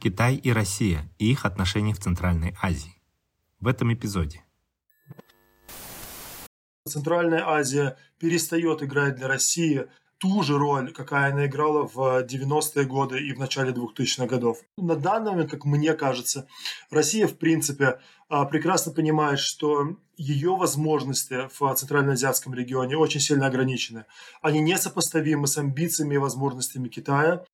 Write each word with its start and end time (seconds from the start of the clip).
Китай 0.00 0.34
и 0.34 0.50
Россия 0.50 1.12
и 1.18 1.30
их 1.30 1.44
отношения 1.44 1.92
в 1.92 1.98
Центральной 1.98 2.56
Азии. 2.62 2.96
В 3.60 3.68
этом 3.68 3.92
эпизоде 3.92 4.42
Центральная 6.88 7.46
Азия 7.46 7.98
перестает 8.18 8.82
играть 8.82 9.16
для 9.16 9.28
России 9.28 9.86
ту 10.18 10.42
же 10.42 10.58
роль, 10.58 10.92
какая 10.92 11.32
она 11.32 11.46
играла 11.46 11.86
в 11.86 12.24
90-е 12.24 12.84
годы 12.84 13.18
и 13.18 13.32
в 13.32 13.38
начале 13.38 13.72
2000-х 13.72 14.26
годов. 14.26 14.58
На 14.76 14.96
данный 14.96 15.32
момент, 15.32 15.50
как 15.50 15.64
мне 15.64 15.94
кажется, 15.94 16.46
Россия, 16.90 17.26
в 17.26 17.36
принципе, 17.36 18.00
а, 18.28 18.44
прекрасно 18.44 18.92
понимает, 18.92 19.38
что 19.38 19.96
ее 20.16 20.56
возможности 20.56 21.48
в 21.58 21.74
Центральноазиатском 21.74 22.54
регионе 22.54 22.96
очень 22.96 23.20
сильно 23.20 23.46
ограничены. 23.46 24.04
Они 24.42 24.60
несопоставимы 24.60 25.46
с 25.46 25.56
амбициями 25.56 26.14
и 26.14 26.18
возможностями 26.18 26.88
Китая 26.88 27.44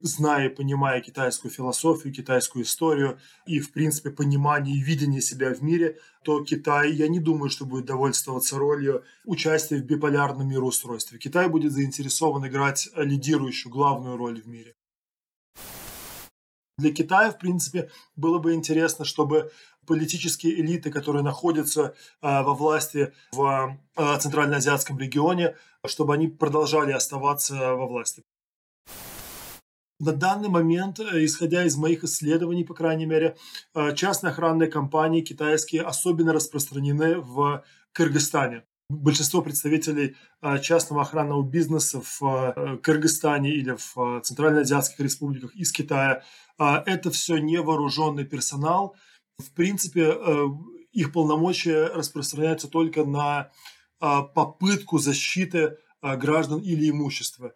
зная 0.00 0.48
и 0.48 0.54
понимая 0.54 1.00
китайскую 1.00 1.50
философию, 1.50 2.12
китайскую 2.12 2.64
историю 2.64 3.18
и, 3.46 3.60
в 3.60 3.72
принципе, 3.72 4.10
понимание 4.10 4.76
и 4.76 4.80
видение 4.80 5.20
себя 5.20 5.54
в 5.54 5.62
мире, 5.62 5.98
то 6.22 6.44
Китай, 6.44 6.92
я 6.92 7.08
не 7.08 7.20
думаю, 7.20 7.50
что 7.50 7.64
будет 7.64 7.86
довольствоваться 7.86 8.58
ролью 8.58 9.04
участия 9.24 9.76
в 9.76 9.84
биполярном 9.84 10.48
мироустройстве. 10.48 11.18
Китай 11.18 11.48
будет 11.48 11.72
заинтересован 11.72 12.46
играть 12.46 12.88
лидирующую, 12.96 13.72
главную 13.72 14.16
роль 14.16 14.40
в 14.40 14.46
мире. 14.46 14.74
Для 16.78 16.92
Китая, 16.92 17.30
в 17.30 17.38
принципе, 17.38 17.90
было 18.16 18.38
бы 18.38 18.52
интересно, 18.52 19.06
чтобы 19.06 19.50
политические 19.86 20.60
элиты, 20.60 20.90
которые 20.90 21.22
находятся 21.22 21.94
э, 22.20 22.42
во 22.42 22.54
власти 22.54 23.14
в 23.32 23.78
э, 23.96 24.18
Центральноазиатском 24.18 24.98
регионе, 24.98 25.56
чтобы 25.86 26.12
они 26.12 26.28
продолжали 26.28 26.92
оставаться 26.92 27.54
во 27.74 27.86
власти. 27.86 28.24
На 29.98 30.12
данный 30.12 30.50
момент, 30.50 31.00
э, 31.00 31.24
исходя 31.24 31.64
из 31.64 31.76
моих 31.76 32.04
исследований, 32.04 32.64
по 32.64 32.74
крайней 32.74 33.06
мере, 33.06 33.36
э, 33.74 33.94
частные 33.94 34.30
охранные 34.30 34.70
компании 34.70 35.22
китайские 35.22 35.82
особенно 35.82 36.34
распространены 36.34 37.18
в 37.20 37.64
Кыргызстане. 37.92 38.64
Большинство 38.90 39.40
представителей 39.40 40.16
э, 40.42 40.58
частного 40.60 41.00
охранного 41.00 41.42
бизнеса 41.42 42.02
в 42.02 42.78
Кыргызстане 42.82 43.50
или 43.52 43.74
в 43.78 44.20
Центральноазиатских 44.20 45.00
республиках 45.00 45.56
из 45.56 45.72
Китая– 45.72 46.22
это 46.58 47.10
все 47.10 47.38
невооруженный 47.38 48.24
персонал. 48.24 48.96
В 49.38 49.50
принципе, 49.52 50.14
их 50.92 51.12
полномочия 51.12 51.86
распространяются 51.86 52.68
только 52.68 53.04
на 53.04 53.50
попытку 53.98 54.98
защиты 54.98 55.76
граждан 56.00 56.60
или 56.60 56.88
имущества. 56.88 57.52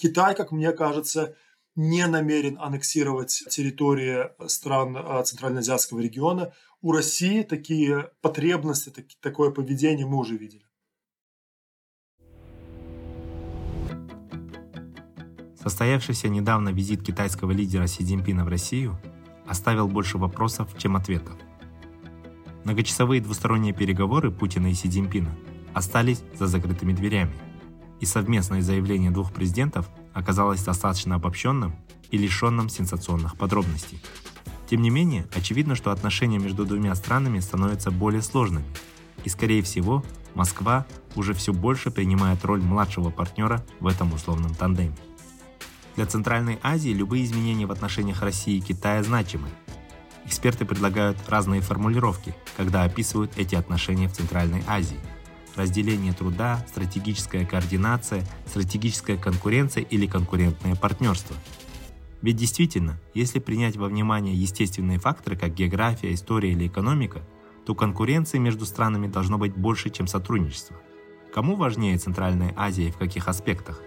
Китай, 0.00 0.34
как 0.34 0.50
мне 0.50 0.72
кажется, 0.72 1.36
не 1.76 2.06
намерен 2.06 2.58
аннексировать 2.58 3.44
территории 3.50 4.30
стран 4.48 4.96
а, 4.96 5.22
Центральноазиатского 5.22 6.00
региона. 6.00 6.52
У 6.80 6.92
России 6.92 7.42
такие 7.42 8.10
потребности, 8.22 8.92
такое 9.20 9.50
поведение 9.50 10.06
мы 10.06 10.16
уже 10.16 10.36
видели. 10.36 10.64
Состоявшийся 15.62 16.28
недавно 16.28 16.70
визит 16.70 17.02
китайского 17.02 17.52
лидера 17.52 17.86
Си 17.86 18.02
Цзиньпина 18.02 18.46
в 18.46 18.48
Россию 18.48 18.98
оставил 19.46 19.88
больше 19.88 20.16
вопросов, 20.16 20.70
чем 20.78 20.96
ответов. 20.96 21.34
Многочасовые 22.64 23.20
двусторонние 23.20 23.74
переговоры 23.74 24.30
Путина 24.30 24.68
и 24.68 24.74
Си 24.74 24.88
Цзиньпина 24.88 25.36
остались 25.74 26.22
за 26.38 26.46
закрытыми 26.46 26.94
дверями– 26.94 27.34
и 28.00 28.06
совместное 28.06 28.62
заявление 28.62 29.10
двух 29.10 29.32
президентов 29.32 29.88
оказалось 30.12 30.62
достаточно 30.62 31.16
обобщенным 31.16 31.76
и 32.10 32.18
лишенным 32.18 32.68
сенсационных 32.68 33.36
подробностей. 33.36 34.02
Тем 34.68 34.82
не 34.82 34.90
менее, 34.90 35.26
очевидно, 35.34 35.74
что 35.74 35.92
отношения 35.92 36.38
между 36.38 36.64
двумя 36.64 36.94
странами 36.94 37.40
становятся 37.40 37.90
более 37.90 38.22
сложными, 38.22 38.64
и, 39.24 39.28
скорее 39.28 39.62
всего, 39.62 40.04
Москва 40.34 40.86
уже 41.16 41.34
все 41.34 41.52
больше 41.52 41.90
принимает 41.90 42.44
роль 42.44 42.62
младшего 42.62 43.10
партнера 43.10 43.64
в 43.80 43.86
этом 43.86 44.12
условном 44.12 44.54
тандеме. 44.54 44.96
Для 45.96 46.06
Центральной 46.06 46.58
Азии 46.62 46.90
любые 46.90 47.24
изменения 47.24 47.66
в 47.66 47.72
отношениях 47.72 48.22
России 48.22 48.56
и 48.56 48.60
Китая 48.60 49.02
значимы. 49.02 49.48
Эксперты 50.24 50.64
предлагают 50.64 51.18
разные 51.28 51.60
формулировки, 51.60 52.34
когда 52.56 52.84
описывают 52.84 53.32
эти 53.36 53.56
отношения 53.56 54.08
в 54.08 54.12
Центральной 54.12 54.62
Азии– 54.66 55.00
разделение 55.56 56.12
труда, 56.12 56.64
стратегическая 56.68 57.44
координация, 57.44 58.24
стратегическая 58.46 59.16
конкуренция 59.16 59.82
или 59.82 60.06
конкурентное 60.06 60.74
партнерство. 60.74 61.36
Ведь 62.22 62.36
действительно, 62.36 63.00
если 63.14 63.38
принять 63.38 63.76
во 63.76 63.88
внимание 63.88 64.34
естественные 64.34 64.98
факторы, 64.98 65.36
как 65.36 65.54
география, 65.54 66.12
история 66.12 66.52
или 66.52 66.66
экономика, 66.66 67.22
то 67.64 67.74
конкуренции 67.74 68.38
между 68.38 68.66
странами 68.66 69.06
должно 69.06 69.38
быть 69.38 69.54
больше, 69.54 69.90
чем 69.90 70.06
сотрудничество. 70.06 70.76
Кому 71.32 71.56
важнее 71.56 71.96
Центральная 71.98 72.52
Азия 72.56 72.88
и 72.88 72.90
в 72.90 72.98
каких 72.98 73.28
аспектах? 73.28 73.80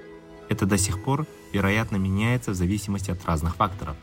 Это 0.50 0.66
до 0.66 0.78
сих 0.78 1.04
пор, 1.04 1.28
вероятно, 1.52 1.98
меняется 1.98 2.52
в 2.52 2.56
зависимости 2.56 3.12
от 3.12 3.24
разных 3.26 3.56
факторов. 3.56 3.96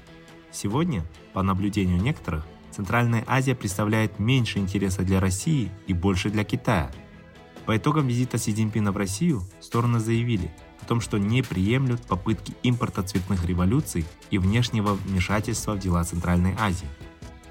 Сегодня, 0.53 1.04
по 1.32 1.42
наблюдению 1.42 2.00
некоторых, 2.00 2.47
Центральная 2.71 3.25
Азия 3.27 3.54
представляет 3.54 4.19
меньше 4.19 4.59
интереса 4.59 5.03
для 5.03 5.19
России 5.21 5.71
и 5.87 5.92
больше 5.92 6.31
для 6.31 6.44
Китая– 6.44 6.91
по 7.66 7.76
итогам 7.76 8.06
визита 8.06 8.38
Си 8.38 8.53
Цзиньпина 8.53 8.93
в 8.93 8.97
Россию 8.97 9.43
стороны 9.60 10.00
заявили 10.00 10.50
о 10.81 10.87
том, 10.87 11.00
что 11.00 11.19
не 11.19 11.43
приемлют 11.43 12.03
попытки 12.03 12.54
импорта 12.62 13.03
цветных 13.03 13.44
революций 13.44 14.04
и 14.31 14.38
внешнего 14.38 14.94
вмешательства 14.94 15.75
в 15.75 15.78
дела 15.78 16.03
Центральной 16.04 16.54
Азии. 16.59 16.88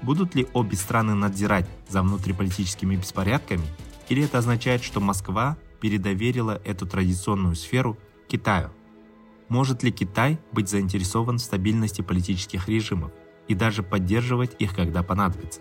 Будут 0.02 0.34
ли 0.34 0.46
обе 0.52 0.76
страны 0.76 1.14
надзирать 1.14 1.68
за 1.88 2.02
внутриполитическими 2.02 2.96
беспорядками, 2.96 3.64
или 4.08 4.24
это 4.24 4.38
означает, 4.38 4.82
что 4.82 5.00
Москва 5.00 5.56
передоверила 5.80 6.60
эту 6.64 6.86
традиционную 6.86 7.54
сферу 7.54 7.96
Китаю? 8.28 8.70
Может 9.48 9.82
ли 9.82 9.92
Китай 9.92 10.38
быть 10.52 10.68
заинтересован 10.68 11.38
в 11.38 11.42
стабильности 11.42 12.02
политических 12.02 12.68
режимов 12.68 13.12
и 13.48 13.54
даже 13.54 13.82
поддерживать 13.82 14.56
их, 14.58 14.74
когда 14.74 15.02
понадобится? 15.02 15.60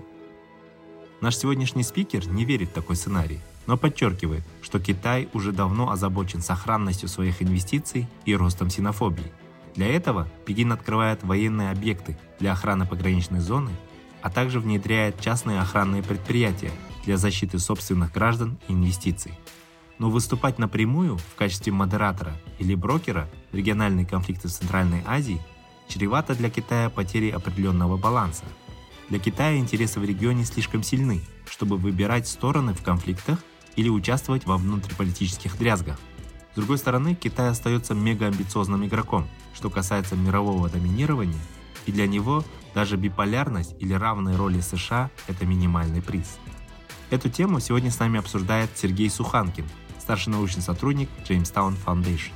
Наш 1.21 1.35
сегодняшний 1.35 1.83
спикер 1.83 2.27
не 2.27 2.45
верит 2.45 2.69
в 2.69 2.73
такой 2.73 2.95
сценарий 2.95 3.39
но 3.69 3.77
подчеркивает, 3.77 4.41
что 4.63 4.79
Китай 4.79 5.29
уже 5.31 5.51
давно 5.51 5.91
озабочен 5.91 6.41
сохранностью 6.41 7.07
своих 7.07 7.43
инвестиций 7.43 8.07
и 8.25 8.35
ростом 8.35 8.71
синофобии. 8.71 9.31
Для 9.75 9.85
этого 9.93 10.27
Пекин 10.47 10.71
открывает 10.71 11.21
военные 11.21 11.69
объекты 11.69 12.17
для 12.39 12.53
охраны 12.53 12.87
пограничной 12.87 13.41
зоны, 13.41 13.69
а 14.23 14.31
также 14.31 14.59
внедряет 14.59 15.21
частные 15.21 15.61
охранные 15.61 16.01
предприятия 16.01 16.71
для 17.05 17.17
защиты 17.17 17.59
собственных 17.59 18.11
граждан 18.11 18.57
и 18.67 18.73
инвестиций. 18.73 19.33
Но 19.99 20.09
выступать 20.09 20.57
напрямую 20.57 21.17
в 21.17 21.35
качестве 21.35 21.71
модератора 21.71 22.33
или 22.57 22.73
брокера 22.73 23.29
региональные 23.51 24.07
конфликты 24.07 24.47
в 24.47 24.51
Центральной 24.51 25.03
Азии 25.05 25.39
чревато 25.87 26.33
для 26.33 26.49
Китая 26.49 26.89
потерей 26.89 27.29
определенного 27.29 27.97
баланса. 27.97 28.45
Для 29.09 29.19
Китая 29.19 29.57
интересы 29.57 29.99
в 29.99 30.05
регионе 30.05 30.43
слишком 30.43 30.81
сильны, 30.81 31.21
чтобы 31.47 31.77
выбирать 31.77 32.27
стороны 32.27 32.73
в 32.73 32.81
конфликтах 32.81 33.37
или 33.75 33.89
участвовать 33.89 34.45
во 34.45 34.57
внутриполитических 34.57 35.57
дрязгах. 35.57 35.99
С 36.53 36.55
другой 36.55 36.77
стороны, 36.77 37.15
Китай 37.15 37.49
остается 37.49 37.93
мегаамбициозным 37.93 38.85
игроком, 38.85 39.27
что 39.53 39.69
касается 39.69 40.15
мирового 40.15 40.69
доминирования, 40.69 41.39
и 41.85 41.91
для 41.91 42.07
него 42.07 42.43
даже 42.73 42.97
биполярность 42.97 43.75
или 43.79 43.93
равные 43.93 44.35
роли 44.35 44.59
США– 44.59 45.09
это 45.27 45.45
минимальный 45.45 46.01
приз. 46.01 46.37
Эту 47.09 47.29
тему 47.29 47.59
сегодня 47.59 47.91
с 47.91 47.99
нами 47.99 48.19
обсуждает 48.19 48.69
Сергей 48.75 49.09
Суханкин, 49.09 49.65
старший 49.99 50.31
научный 50.31 50.61
сотрудник 50.61 51.09
Jamestown 51.27 51.75
Foundation. 51.85 52.31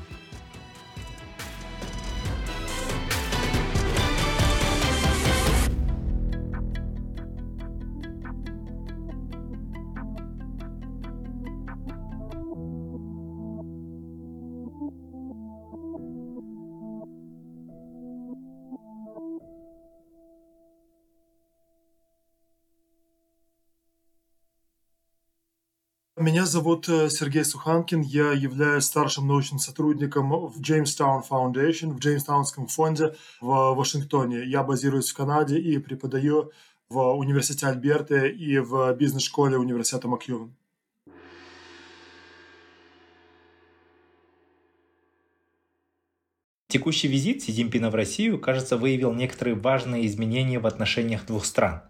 Меня 26.23 26.45
зовут 26.45 26.87
э, 26.87 27.09
Сергей 27.09 27.43
Суханкин. 27.43 27.99
Я 27.99 28.31
являюсь 28.31 28.85
старшим 28.85 29.27
научным 29.27 29.59
сотрудником 29.59 30.29
в 30.29 30.57
Jamestown 30.61 31.21
Foundation, 31.29 31.89
в 31.89 31.99
Джеймстаунском 31.99 32.67
фонде 32.67 33.13
в 33.41 33.73
Вашингтоне. 33.75 34.45
Я 34.45 34.63
базируюсь 34.63 35.09
в 35.09 35.17
Канаде 35.17 35.59
и 35.59 35.77
преподаю 35.79 36.53
в 36.87 36.97
университете 37.15 37.67
Альберты 37.67 38.29
и 38.29 38.57
в 38.59 38.93
бизнес-школе 38.93 39.57
университета 39.57 40.07
Макьювен. 40.07 40.55
Текущий 46.69 47.09
визит 47.09 47.43
Си 47.43 47.51
Цзиньпина 47.51 47.89
в 47.89 47.95
Россию, 47.95 48.39
кажется, 48.39 48.77
выявил 48.77 49.11
некоторые 49.11 49.55
важные 49.55 50.07
изменения 50.07 50.59
в 50.59 50.67
отношениях 50.67 51.25
двух 51.25 51.43
стран, 51.43 51.81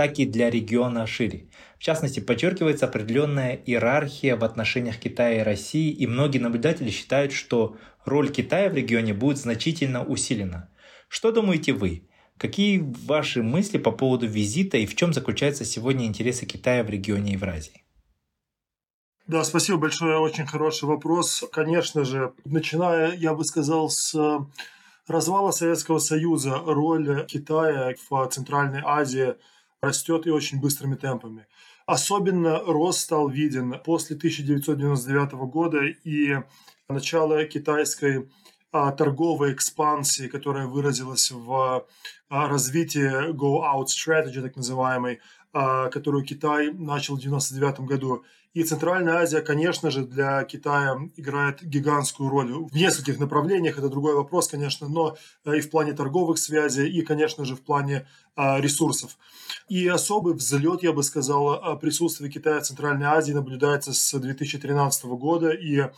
так 0.00 0.18
и 0.18 0.24
для 0.24 0.48
региона 0.48 1.06
шире. 1.06 1.50
В 1.78 1.82
частности, 1.82 2.20
подчеркивается 2.20 2.86
определенная 2.86 3.54
иерархия 3.54 4.34
в 4.34 4.44
отношениях 4.44 4.96
Китая 4.96 5.42
и 5.42 5.44
России, 5.44 5.90
и 5.90 6.06
многие 6.06 6.38
наблюдатели 6.38 6.88
считают, 6.88 7.32
что 7.32 7.76
роль 8.06 8.30
Китая 8.32 8.70
в 8.70 8.74
регионе 8.74 9.12
будет 9.12 9.36
значительно 9.36 10.02
усилена. 10.02 10.70
Что 11.08 11.32
думаете 11.32 11.74
вы? 11.74 12.08
Какие 12.38 12.78
ваши 13.06 13.42
мысли 13.42 13.76
по 13.76 13.90
поводу 13.90 14.26
визита 14.26 14.78
и 14.78 14.86
в 14.86 14.96
чем 14.96 15.12
заключаются 15.12 15.66
сегодня 15.66 16.06
интересы 16.06 16.46
Китая 16.46 16.82
в 16.82 16.88
регионе 16.88 17.32
Евразии? 17.32 17.84
Да, 19.26 19.44
спасибо 19.44 19.76
большое, 19.76 20.18
очень 20.18 20.46
хороший 20.46 20.84
вопрос. 20.84 21.44
Конечно 21.52 22.06
же, 22.06 22.32
начиная, 22.46 23.14
я 23.16 23.34
бы 23.34 23.44
сказал, 23.44 23.90
с 23.90 24.18
развала 25.06 25.50
Советского 25.50 25.98
Союза, 25.98 26.56
роль 26.56 27.26
Китая 27.26 27.94
в 28.08 28.26
Центральной 28.28 28.80
Азии 28.82 29.34
растет 29.82 30.26
и 30.26 30.30
очень 30.30 30.60
быстрыми 30.60 30.94
темпами. 30.94 31.46
Особенно 31.86 32.58
рост 32.60 33.00
стал 33.00 33.28
виден 33.28 33.80
после 33.84 34.16
1999 34.16 35.32
года 35.50 35.84
и 35.84 36.36
начала 36.88 37.44
китайской 37.44 38.28
а, 38.72 38.92
торговой 38.92 39.52
экспансии, 39.54 40.28
которая 40.28 40.66
выразилась 40.66 41.30
в 41.30 41.86
а, 42.28 42.48
развитии 42.48 43.32
Go 43.32 43.62
Out 43.64 43.86
Strategy, 43.86 44.40
так 44.42 44.56
называемой, 44.56 45.20
а, 45.52 45.88
которую 45.88 46.24
Китай 46.24 46.70
начал 46.72 47.16
в 47.16 47.18
1999 47.18 47.88
году. 47.88 48.24
И 48.52 48.64
Центральная 48.64 49.18
Азия, 49.18 49.42
конечно 49.42 49.90
же, 49.90 50.04
для 50.04 50.42
Китая 50.44 50.98
играет 51.16 51.62
гигантскую 51.62 52.28
роль 52.28 52.52
в 52.52 52.74
нескольких 52.74 53.20
направлениях. 53.20 53.78
Это 53.78 53.88
другой 53.88 54.14
вопрос, 54.14 54.48
конечно, 54.48 54.88
но 54.88 55.16
и 55.44 55.60
в 55.60 55.70
плане 55.70 55.92
торговых 55.92 56.38
связей, 56.38 56.88
и, 56.90 57.02
конечно 57.02 57.44
же, 57.44 57.54
в 57.54 57.60
плане 57.62 58.08
ресурсов. 58.36 59.18
И 59.68 59.86
особый 59.86 60.34
взлет, 60.34 60.82
я 60.82 60.92
бы 60.92 61.04
сказал, 61.04 61.78
присутствия 61.78 62.28
Китая 62.28 62.60
в 62.60 62.64
Центральной 62.64 63.06
Азии 63.06 63.32
наблюдается 63.32 63.92
с 63.92 64.18
2013 64.18 65.04
года 65.04 65.50
и 65.50 65.90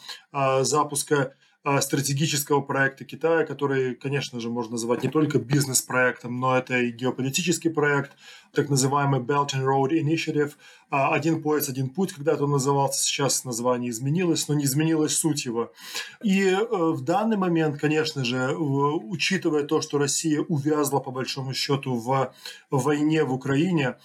запуска 0.61 1.17
а, 1.17 1.31
стратегического 1.81 2.61
проекта 2.61 3.05
Китая, 3.05 3.47
который, 3.47 3.95
конечно 3.95 4.41
же, 4.41 4.51
можно 4.51 4.73
называть 4.73 5.05
не 5.05 5.09
только 5.09 5.39
бизнес-проектом, 5.39 6.41
но 6.41 6.59
это 6.59 6.77
и 6.79 6.91
геополитический 6.91 7.71
проект, 7.71 8.13
так 8.53 8.69
называемый 8.69 9.21
Belt 9.21 9.51
and 9.55 9.65
Road 9.65 9.91
Initiative. 9.91 10.55
А, 10.91 11.15
один 11.15 11.41
пояс, 11.41 11.69
один 11.69 11.89
путь, 11.89 12.13
когда-то 12.13 12.45
он 12.45 12.51
назывался, 12.51 13.03
сейчас 13.03 13.45
название 13.45 13.91
изменилось, 13.91 14.49
но 14.49 14.55
не 14.55 14.65
изменилась 14.65 15.17
суть 15.17 15.45
его. 15.45 15.73
И 16.23 16.43
э, 16.43 16.65
в 16.69 17.01
данный 17.03 17.37
момент, 17.37 17.81
конечно 17.81 18.25
же, 18.25 18.55
учитывая 18.57 19.63
то, 19.63 19.81
что 19.81 19.99
Россия 19.99 20.41
увязла, 20.41 20.99
по 20.99 21.13
большому 21.13 21.55
счету, 21.55 21.95
в 21.95 22.33
войне 22.71 23.25
в 23.25 23.33
Украине, 23.33 23.97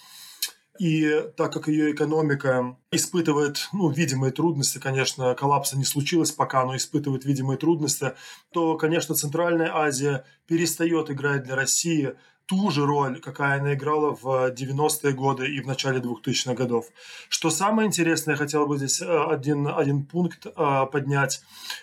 и 0.79 1.23
так 1.35 1.53
как 1.53 1.67
ее 1.67 1.91
экономика 1.91 2.77
испытывает 2.91 3.69
ну, 3.73 3.89
видимые 3.89 4.31
трудности, 4.31 4.77
конечно, 4.79 5.35
коллапса 5.35 5.77
не 5.77 5.85
случилось 5.85 6.31
пока, 6.31 6.65
но 6.65 6.75
испытывает 6.75 7.25
видимые 7.25 7.57
трудности, 7.57 8.13
то, 8.51 8.77
конечно, 8.77 9.15
Центральная 9.15 9.75
Азия 9.75 10.25
перестает 10.47 11.09
играть 11.09 11.43
для 11.43 11.55
России 11.55 12.15
ту 12.47 12.71
же 12.71 12.85
роль, 12.85 13.19
какая 13.19 13.59
она 13.59 13.73
играла 13.73 14.15
в 14.15 14.51
90-е 14.51 15.13
годы 15.13 15.47
и 15.47 15.59
в 15.59 15.67
начале 15.67 15.99
2000-х 15.99 16.53
годов. 16.53 16.85
Что 17.29 17.49
самое 17.49 17.87
интересное, 17.87 18.33
я 18.33 18.37
хотел 18.37 18.65
бы 18.65 18.77
здесь 18.77 19.01
э, 19.01 19.05
один, 19.05 19.67
один 19.67 20.05
пункт 20.05 20.45
э, 20.45 20.85
поднять. 20.91 21.41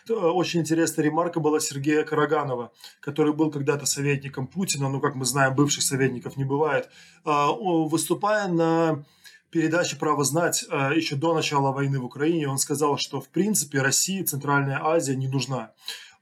Э, 0.09 0.15
очень 0.15 0.61
интересная 0.61 1.05
ремарка 1.05 1.39
была 1.39 1.61
Сергея 1.61 2.03
Караганова, 2.05 2.73
который 3.01 3.35
был 3.35 3.51
когда-то 3.51 3.85
советником 3.85 4.47
Путина, 4.47 4.89
ну, 4.89 5.01
как 5.01 5.15
мы 5.15 5.27
знаем, 5.27 5.55
бывших 5.55 5.83
советников 5.83 6.37
не 6.37 6.45
бывает. 6.45 6.89
Выступая 7.25 8.49
на 8.49 9.05
передаче 9.51 9.97
«Право 9.97 10.25
знать» 10.25 10.63
еще 10.63 11.17
до 11.17 11.35
начала 11.35 11.73
войны 11.73 12.01
в 12.01 12.05
Украине, 12.05 12.49
он 12.49 12.59
сказал, 12.59 12.99
что 12.99 13.21
в 13.21 13.29
принципе 13.29 13.81
России 13.81 14.23
Центральная 14.23 14.81
Азия 14.83 15.15
не 15.15 15.29
нужна. 15.29 15.73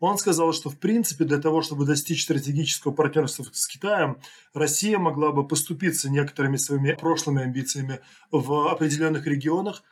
Он 0.03 0.19
сказал, 0.19 0.53
что 0.53 0.69
в 0.69 0.79
принципе 0.79 1.25
для 1.25 1.39
того, 1.39 1.63
чтобы 1.63 1.87
достичь 1.87 2.25
стратегического 2.25 2.91
партнерства 2.91 3.47
с 3.53 3.69
Китаем, 3.69 4.19
Россия 4.53 4.99
могла 4.99 5.31
бы 5.31 5.47
поступиться 5.47 6.11
некоторыми 6.11 6.57
своими 6.57 6.95
прошлыми 6.95 7.45
амбициями 7.45 8.01
в 8.33 8.69
определенных 8.69 9.29
регионах, 9.29 9.85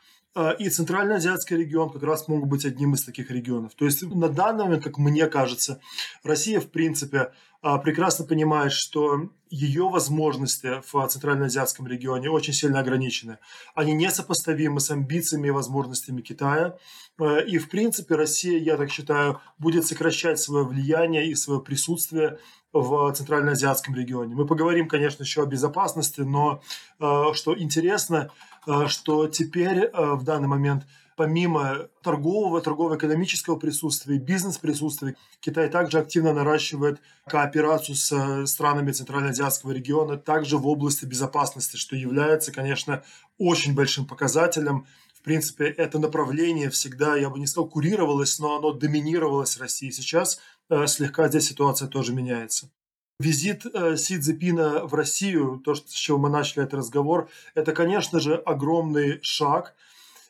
и 0.59 0.69
Центральноазиатский 0.69 1.56
регион 1.56 1.91
как 1.91 2.03
раз 2.03 2.29
мог 2.29 2.47
быть 2.47 2.65
одним 2.65 2.94
из 2.94 3.05
таких 3.05 3.31
регионов. 3.31 3.75
То 3.75 3.85
есть 3.85 4.03
на 4.03 4.29
данный 4.29 4.65
момент, 4.65 4.85
как 4.85 4.99
мне 4.99 5.27
кажется, 5.27 5.81
Россия, 6.23 6.61
в 6.61 6.71
принципе, 6.71 7.32
а, 7.62 7.77
прекрасно 7.79 8.25
понимает, 8.25 8.73
что 8.73 9.29
ее 9.50 9.88
возможности 9.88 10.81
в 10.91 11.06
Центральноазиатском 11.09 11.87
регионе 11.87 12.31
очень 12.31 12.55
сильно 12.55 12.81
ограничены. 12.81 13.38
Они 13.75 13.93
несопоставимы 13.93 14.81
с 14.81 14.91
амбициями 14.91 15.49
и 15.49 15.50
возможностями 15.50 16.23
Китая. 16.23 16.79
А, 17.19 17.38
и, 17.38 17.59
в 17.59 17.69
принципе, 17.69 18.15
Россия, 18.15 18.59
я 18.59 18.77
так 18.77 18.91
считаю, 18.91 19.41
будет 19.59 19.85
сокращать 19.87 20.38
свое 20.38 20.65
влияние 20.65 21.27
и 21.27 21.35
свое 21.35 21.61
присутствие 21.61 22.38
в 22.73 23.12
Центральноазиатском 23.12 23.94
регионе. 23.97 24.35
Мы 24.37 24.47
поговорим, 24.47 24.88
конечно, 24.88 25.25
еще 25.25 25.43
о 25.43 25.47
безопасности, 25.47 26.21
но 26.21 26.62
что 26.99 27.59
интересно– 27.59 28.31
что 28.88 29.28
теперь 29.28 29.84
э, 29.84 30.14
в 30.14 30.24
данный 30.24 30.48
момент 30.48 30.86
помимо 31.16 31.88
торгового, 32.02 32.62
торгово-экономического 32.62 33.56
присутствия, 33.56 34.16
бизнес-присутствия, 34.16 35.16
Китай 35.40 35.68
также 35.68 35.98
активно 35.98 36.32
наращивает 36.32 36.98
кооперацию 37.26 37.94
с 37.94 38.10
э, 38.10 38.46
странами 38.46 38.92
Центральноазиатского 38.92 39.72
региона, 39.72 40.17
также 40.17 40.56
в 40.56 40.67
области 40.67 41.05
безопасности, 41.05 41.76
что 41.76 41.94
является, 41.94 42.52
конечно, 42.52 43.02
очень 43.36 43.74
большим 43.74 44.06
показателем. 44.06 44.86
В 45.14 45.20
принципе, 45.20 45.67
это 45.67 45.98
направление 45.98 46.70
всегда, 46.70 47.17
я 47.17 47.29
бы 47.29 47.38
не 47.38 47.46
сказал, 47.46 47.69
курировалось, 47.69 48.38
но 48.38 48.56
оно 48.56 48.72
доминировалось 48.72 49.58
России. 49.58 49.90
Сейчас 49.90 50.40
слегка 50.86 51.29
здесь 51.29 51.48
ситуация 51.48 51.88
тоже 51.88 52.14
меняется. 52.14 52.70
Визит 53.20 53.67
э, 53.67 53.96
Си 53.98 54.19
Цзепина 54.19 54.86
в 54.86 54.94
Россию, 54.94 55.60
то, 55.62 55.74
с 55.74 55.82
чего 55.91 56.17
мы 56.17 56.31
начали 56.31 56.65
этот 56.65 56.79
разговор, 56.79 57.29
это, 57.55 57.72
конечно 57.72 58.19
же, 58.19 58.34
огромный 58.34 59.19
шаг, 59.20 59.74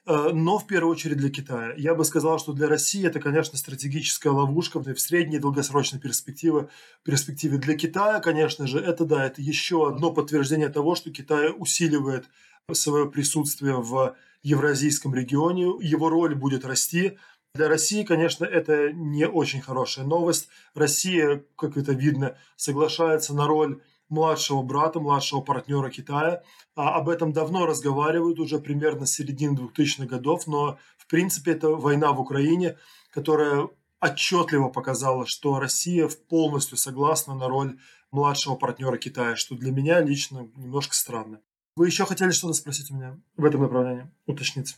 э, 0.07 0.31
но 0.33 0.59
в 0.59 0.67
первую 0.67 0.91
очередь 0.91 1.19
для 1.19 1.31
Китая. 1.31 1.73
Я 1.77 1.95
бы 1.95 2.05
сказал, 2.05 2.41
что 2.41 2.53
для 2.53 2.67
России 2.67 3.07
это, 3.07 3.21
конечно, 3.21 3.57
стратегическая 3.57 4.31
ловушка 4.31 4.81
в 4.81 4.99
средней 4.99 5.37
и 5.37 5.39
долгосрочной 5.39 6.01
перспективе. 6.01 6.69
перспективе. 7.05 7.59
Для 7.59 7.77
Китая, 7.77 8.19
конечно 8.19 8.67
же, 8.67 8.81
это 8.81 9.05
да, 9.05 9.25
это 9.25 9.41
еще 9.41 9.87
одно 9.87 10.11
подтверждение 10.11 10.69
того, 10.69 10.97
что 10.97 11.13
Китай 11.13 11.55
усиливает 11.57 12.29
свое 12.73 13.09
присутствие 13.09 13.77
в 13.77 14.17
евразийском 14.43 15.15
регионе, 15.15 15.75
его 15.81 16.09
роль 16.09 16.35
будет 16.35 16.65
расти, 16.65 17.19
для 17.55 17.69
России, 17.69 18.05
конечно, 18.05 18.45
это 18.45 18.93
не 18.93 19.27
очень 19.27 19.61
хорошая 19.61 20.07
новость. 20.07 20.49
Россия, 20.75 21.45
как 21.57 21.77
это 21.77 21.93
видно, 21.93 22.37
соглашается 22.57 23.35
на 23.35 23.47
роль 23.47 23.83
младшего 24.09 24.63
брата, 24.63 25.01
младшего 25.01 25.41
партнера 25.41 25.91
Китая. 25.91 26.43
А 26.77 26.95
об 26.97 27.09
этом 27.09 27.33
давно 27.33 27.67
разговаривают, 27.67 28.39
уже 28.39 28.59
примерно 28.61 29.07
с 29.07 29.13
середины 29.13 29.59
2000-х 29.59 30.07
годов, 30.07 30.47
но 30.47 30.79
в 30.97 31.07
принципе 31.07 31.53
это 31.53 31.71
война 31.71 32.13
в 32.13 32.21
Украине, 32.21 32.77
которая 33.11 33.69
отчетливо 34.01 34.69
показала, 34.69 35.27
что 35.27 35.59
Россия 35.59 36.09
полностью 36.29 36.79
согласна 36.79 37.35
на 37.35 37.49
роль 37.49 37.79
младшего 38.13 38.55
партнера 38.55 38.97
Китая, 38.97 39.37
что 39.37 39.57
для 39.57 39.73
меня 39.73 40.01
лично 40.01 40.49
немножко 40.57 40.95
странно. 40.95 41.41
Вы 41.77 41.87
еще 41.87 42.05
хотели 42.05 42.31
что-то 42.31 42.55
спросить 42.55 42.91
у 42.91 42.95
меня 42.95 43.19
в 43.37 43.45
этом 43.45 43.63
направлении, 43.63 44.11
уточнить? 44.27 44.77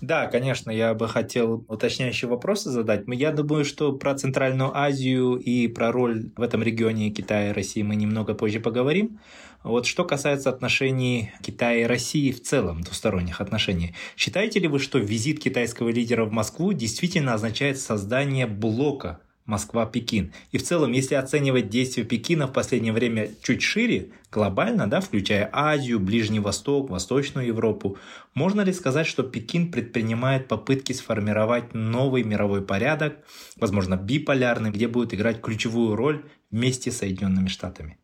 Да, 0.00 0.26
конечно, 0.26 0.70
я 0.70 0.94
бы 0.94 1.08
хотел 1.08 1.64
уточняющие 1.68 2.28
вопросы 2.28 2.70
задать. 2.70 3.04
Я 3.06 3.32
думаю, 3.32 3.64
что 3.64 3.92
про 3.92 4.14
Центральную 4.14 4.76
Азию 4.76 5.36
и 5.36 5.68
про 5.68 5.92
роль 5.92 6.30
в 6.36 6.42
этом 6.42 6.62
регионе 6.62 7.10
Китая 7.10 7.50
и 7.50 7.52
России 7.52 7.82
мы 7.82 7.96
немного 7.96 8.34
позже 8.34 8.60
поговорим. 8.60 9.18
Вот 9.62 9.86
что 9.86 10.04
касается 10.04 10.50
отношений 10.50 11.32
Китая 11.42 11.82
и 11.82 11.84
России 11.84 12.32
в 12.32 12.42
целом, 12.42 12.82
двусторонних 12.82 13.40
отношений, 13.40 13.94
считаете 14.14 14.60
ли 14.60 14.68
вы, 14.68 14.78
что 14.78 14.98
визит 14.98 15.40
китайского 15.40 15.88
лидера 15.88 16.26
в 16.26 16.32
Москву 16.32 16.74
действительно 16.74 17.32
означает 17.32 17.78
создание 17.78 18.46
блока 18.46 19.20
Москва-Пекин. 19.46 20.32
И 20.52 20.58
в 20.58 20.62
целом, 20.62 20.92
если 20.92 21.16
оценивать 21.16 21.68
действия 21.68 22.04
Пекина 22.04 22.46
в 22.46 22.52
последнее 22.52 22.92
время 22.92 23.30
чуть 23.42 23.62
шире, 23.62 24.10
глобально, 24.32 24.88
да, 24.88 25.00
включая 25.00 25.50
Азию, 25.52 26.00
Ближний 26.00 26.40
Восток, 26.40 26.88
Восточную 26.90 27.46
Европу, 27.46 27.98
можно 28.32 28.62
ли 28.62 28.72
сказать, 28.72 29.06
что 29.06 29.22
Пекин 29.22 29.70
предпринимает 29.70 30.48
попытки 30.48 30.92
сформировать 30.92 31.74
новый 31.74 32.22
мировой 32.22 32.62
порядок, 32.62 33.18
возможно, 33.56 33.96
биполярный, 33.96 34.70
где 34.70 34.88
будет 34.88 35.12
играть 35.12 35.42
ключевую 35.42 35.94
роль 35.94 36.24
вместе 36.50 36.90
с 36.90 36.98
Соединенными 36.98 37.48
Штатами? 37.48 37.98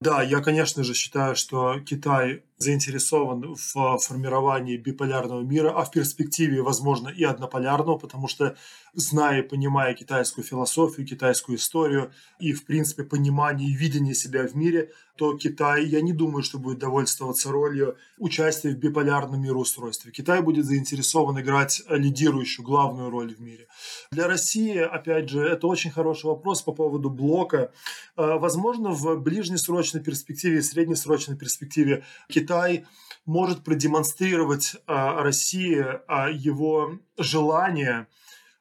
Да, 0.00 0.22
я, 0.22 0.40
конечно 0.40 0.84
же, 0.84 0.92
считаю, 0.92 1.34
что 1.34 1.80
Китай 1.80 2.42
заинтересован 2.58 3.54
в 3.54 3.98
формировании 3.98 4.76
биполярного 4.76 5.42
мира, 5.42 5.70
а 5.70 5.84
в 5.84 5.90
перспективе, 5.90 6.62
возможно, 6.62 7.08
и 7.08 7.24
однополярного, 7.24 7.98
потому 7.98 8.28
что, 8.28 8.56
зная 8.94 9.40
и 9.40 9.48
понимая 9.48 9.94
китайскую 9.94 10.44
философию, 10.44 11.06
китайскую 11.06 11.58
историю 11.58 12.12
и, 12.38 12.52
в 12.52 12.64
принципе, 12.64 13.02
понимание 13.02 13.68
и 13.70 13.74
видение 13.74 14.14
себя 14.14 14.46
в 14.46 14.54
мире, 14.54 14.90
то 15.16 15.36
Китай, 15.36 15.84
я 15.84 16.00
не 16.00 16.12
думаю, 16.12 16.42
что 16.42 16.58
будет 16.58 16.78
довольствоваться 16.78 17.52
ролью 17.52 17.96
участия 18.18 18.70
в 18.70 18.78
биполярном 18.78 19.40
мироустройстве. 19.40 20.10
Китай 20.10 20.42
будет 20.42 20.64
заинтересован 20.64 21.40
играть 21.40 21.82
лидирующую, 21.88 22.66
главную 22.66 23.10
роль 23.10 23.32
в 23.32 23.40
мире. 23.40 23.68
Для 24.10 24.26
России, 24.26 24.76
опять 24.76 25.28
же, 25.28 25.40
это 25.40 25.68
очень 25.68 25.92
хороший 25.92 26.26
вопрос 26.26 26.62
по 26.62 26.72
поводу 26.72 27.10
блока. 27.10 27.70
Э, 28.16 28.38
возможно, 28.38 28.90
в 28.90 29.16
ближнесрочной 29.20 30.02
перспективе 30.02 30.58
и 30.58 30.62
среднесрочной 30.62 31.36
перспективе 31.36 32.04
Китай 32.28 32.43
Китай 32.44 32.84
может 33.26 33.64
продемонстрировать 33.64 34.76
а, 34.86 35.22
России 35.22 35.82
а, 36.06 36.28
его 36.28 36.98
желание 37.18 38.06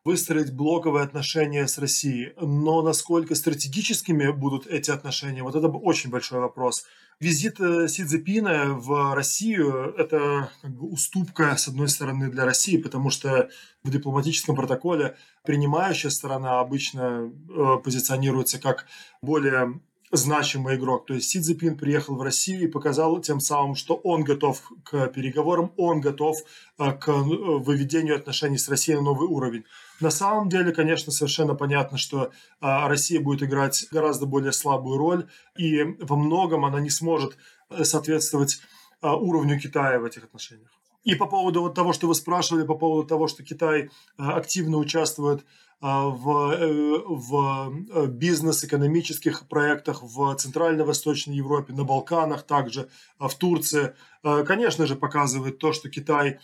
выстроить 0.06 0.54
блоковые 0.54 1.04
отношения 1.04 1.68
с 1.68 1.78
Россией. 1.78 2.34
Но 2.40 2.82
насколько 2.82 3.36
стратегическими 3.36 4.32
будут 4.32 4.68
эти 4.68 4.92
отношения, 4.92 5.44
вот 5.44 5.56
это 5.56 5.68
очень 5.68 6.10
большой 6.10 6.40
вопрос. 6.40 6.86
Визит 7.20 7.60
э, 7.60 7.88
Си 7.88 8.04
Цзепина 8.04 8.74
в 8.74 9.16
Россию– 9.16 9.94
это 9.98 10.50
как 10.62 10.72
бы 10.72 10.88
уступка, 10.88 11.56
с 11.56 11.68
одной 11.70 11.88
стороны, 11.88 12.30
для 12.30 12.44
России, 12.44 12.76
потому 12.76 13.12
что 13.12 13.50
в 13.84 13.90
дипломатическом 13.92 14.56
протоколе 14.56 15.16
принимающая 15.44 16.10
сторона 16.10 16.60
обычно 16.60 17.32
э, 17.32 17.78
позиционируется 17.84 18.60
как 18.60 18.88
более 19.22 19.80
значимый 20.14 20.76
игрок. 20.76 21.08
То 21.08 21.16
есть 21.16 21.30
Си 21.30 21.42
Цзипин 21.42 21.76
приехал 21.76 22.16
в 22.16 22.22
Россию 22.22 22.64
и 22.64 22.68
показал 22.72 23.20
тем 23.20 23.40
самым, 23.40 23.76
что 23.76 23.96
он 23.96 24.24
готов 24.24 24.62
к 24.84 25.08
переговорам, 25.08 25.74
он 25.76 26.02
готов 26.02 26.38
э, 26.78 26.92
к 26.92 27.10
э, 27.10 27.12
выведению 27.12 28.16
отношений 28.16 28.60
с 28.60 28.70
Россией 28.70 28.98
на 28.98 29.04
новый 29.04 29.28
уровень. 29.28 29.66
На 30.00 30.12
самом 30.12 30.50
деле, 30.50 30.72
конечно, 30.72 31.12
совершенно 31.12 31.56
понятно, 31.56 31.98
что 31.98 32.26
э, 32.26 32.30
Россия 32.62 33.20
будет 33.20 33.42
играть 33.42 33.88
гораздо 33.92 34.28
более 34.28 34.52
слабую 34.52 34.98
роль, 34.98 35.28
и 35.58 35.84
во 36.00 36.16
многом 36.16 36.64
она 36.64 36.80
не 36.80 36.92
сможет 36.92 37.36
соответствовать 37.82 38.62
уровню 39.02 39.60
Китая 39.60 40.00
в 40.00 40.06
этих 40.06 40.26
отношениях. 40.26 40.70
И 41.04 41.16
по 41.16 41.26
поводу 41.26 41.62
вот 41.62 41.76
того, 41.76 41.94
что 41.94 42.08
вы 42.08 42.16
спрашивали, 42.16 42.66
по 42.66 42.76
поводу 42.76 43.08
того, 43.08 43.28
что 43.28 43.44
Китай 43.44 43.90
активно 44.18 44.78
участвует 44.78 45.46
а, 45.86 46.06
в, 46.08 46.54
э, 46.54 47.02
в 47.06 47.74
э, 47.92 48.06
бизнес-экономических 48.08 49.50
проектах 49.50 50.02
в 50.02 50.34
Центрально-Восточной 50.36 51.36
Европе, 51.36 51.74
на 51.74 51.84
Балканах 51.84 52.44
также, 52.44 52.88
в 53.20 53.34
Турции, 53.36 53.94
конечно 54.22 54.88
же, 54.88 54.96
показывает 54.96 55.58
то, 55.58 55.74
что 55.74 55.90
Китай 55.90 56.40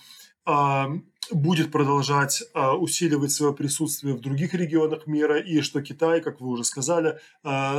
будет 1.32 1.72
продолжать 1.72 2.44
усиливать 2.80 3.32
свое 3.32 3.54
присутствие 3.54 4.16
в 4.16 4.20
других 4.20 4.56
регионах 4.56 5.06
мира 5.06 5.40
и 5.40 5.62
что 5.62 5.82
Китай, 5.82 6.22
как 6.22 6.42
вы 6.42 6.48
уже 6.50 6.64
сказали, 6.64 7.20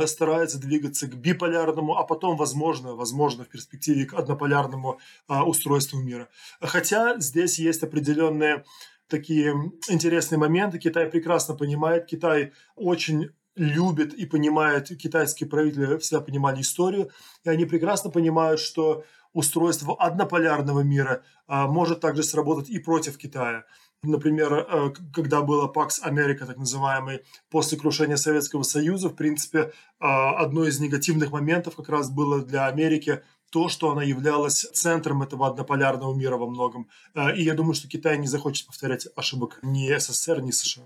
старается 0.05 0.57
двигаться 0.57 1.07
к 1.07 1.15
биполярному, 1.15 1.97
а 1.97 2.03
потом, 2.03 2.37
возможно, 2.37 2.95
возможно 2.95 3.43
в 3.43 3.49
перспективе 3.49 4.05
к 4.05 4.13
однополярному 4.13 4.99
устройству 5.27 5.99
мира. 5.99 6.29
Хотя 6.61 7.19
здесь 7.19 7.59
есть 7.59 7.83
определенные 7.83 8.63
такие 9.07 9.53
интересные 9.89 10.37
моменты. 10.39 10.79
Китай 10.79 11.07
прекрасно 11.07 11.53
понимает, 11.53 12.05
Китай 12.05 12.53
очень 12.77 13.31
любит 13.57 14.13
и 14.13 14.25
понимает, 14.25 14.87
китайские 14.97 15.49
правители 15.49 15.97
всегда 15.97 16.21
понимали 16.21 16.61
историю, 16.61 17.11
и 17.43 17.49
они 17.49 17.65
прекрасно 17.65 18.09
понимают, 18.09 18.61
что 18.61 19.03
устройство 19.33 19.95
однополярного 19.95 20.81
мира 20.81 21.23
а, 21.47 21.67
может 21.67 21.99
также 21.99 22.23
сработать 22.23 22.69
и 22.69 22.79
против 22.79 23.17
Китая. 23.17 23.65
Например, 24.03 24.53
а, 24.53 24.93
когда 25.13 25.41
было 25.41 25.67
Пакс 25.67 26.01
Америка, 26.01 26.45
так 26.45 26.57
называемый, 26.57 27.21
после 27.49 27.77
крушения 27.77 28.15
Советского 28.15 28.63
Союза, 28.63 29.09
в 29.09 29.15
принципе, 29.15 29.73
а, 29.99 30.37
одно 30.37 30.65
из 30.65 30.79
негативных 30.79 31.31
моментов 31.31 31.75
как 31.75 31.89
раз 31.89 32.09
было 32.09 32.41
для 32.41 32.67
Америки 32.67 33.21
то, 33.51 33.67
что 33.67 33.91
она 33.91 34.01
являлась 34.01 34.61
центром 34.73 35.21
этого 35.21 35.47
однополярного 35.47 36.15
мира 36.15 36.37
во 36.37 36.47
многом. 36.47 36.87
Э, 37.13 37.35
и 37.35 37.43
я 37.43 37.53
думаю, 37.53 37.73
что 37.73 37.89
Китай 37.89 38.17
не 38.17 38.27
захочет 38.27 38.65
повторять 38.65 39.07
ошибок 39.15 39.59
ни 39.61 39.93
СССР, 39.93 40.41
ни 40.41 40.51
США. 40.51 40.85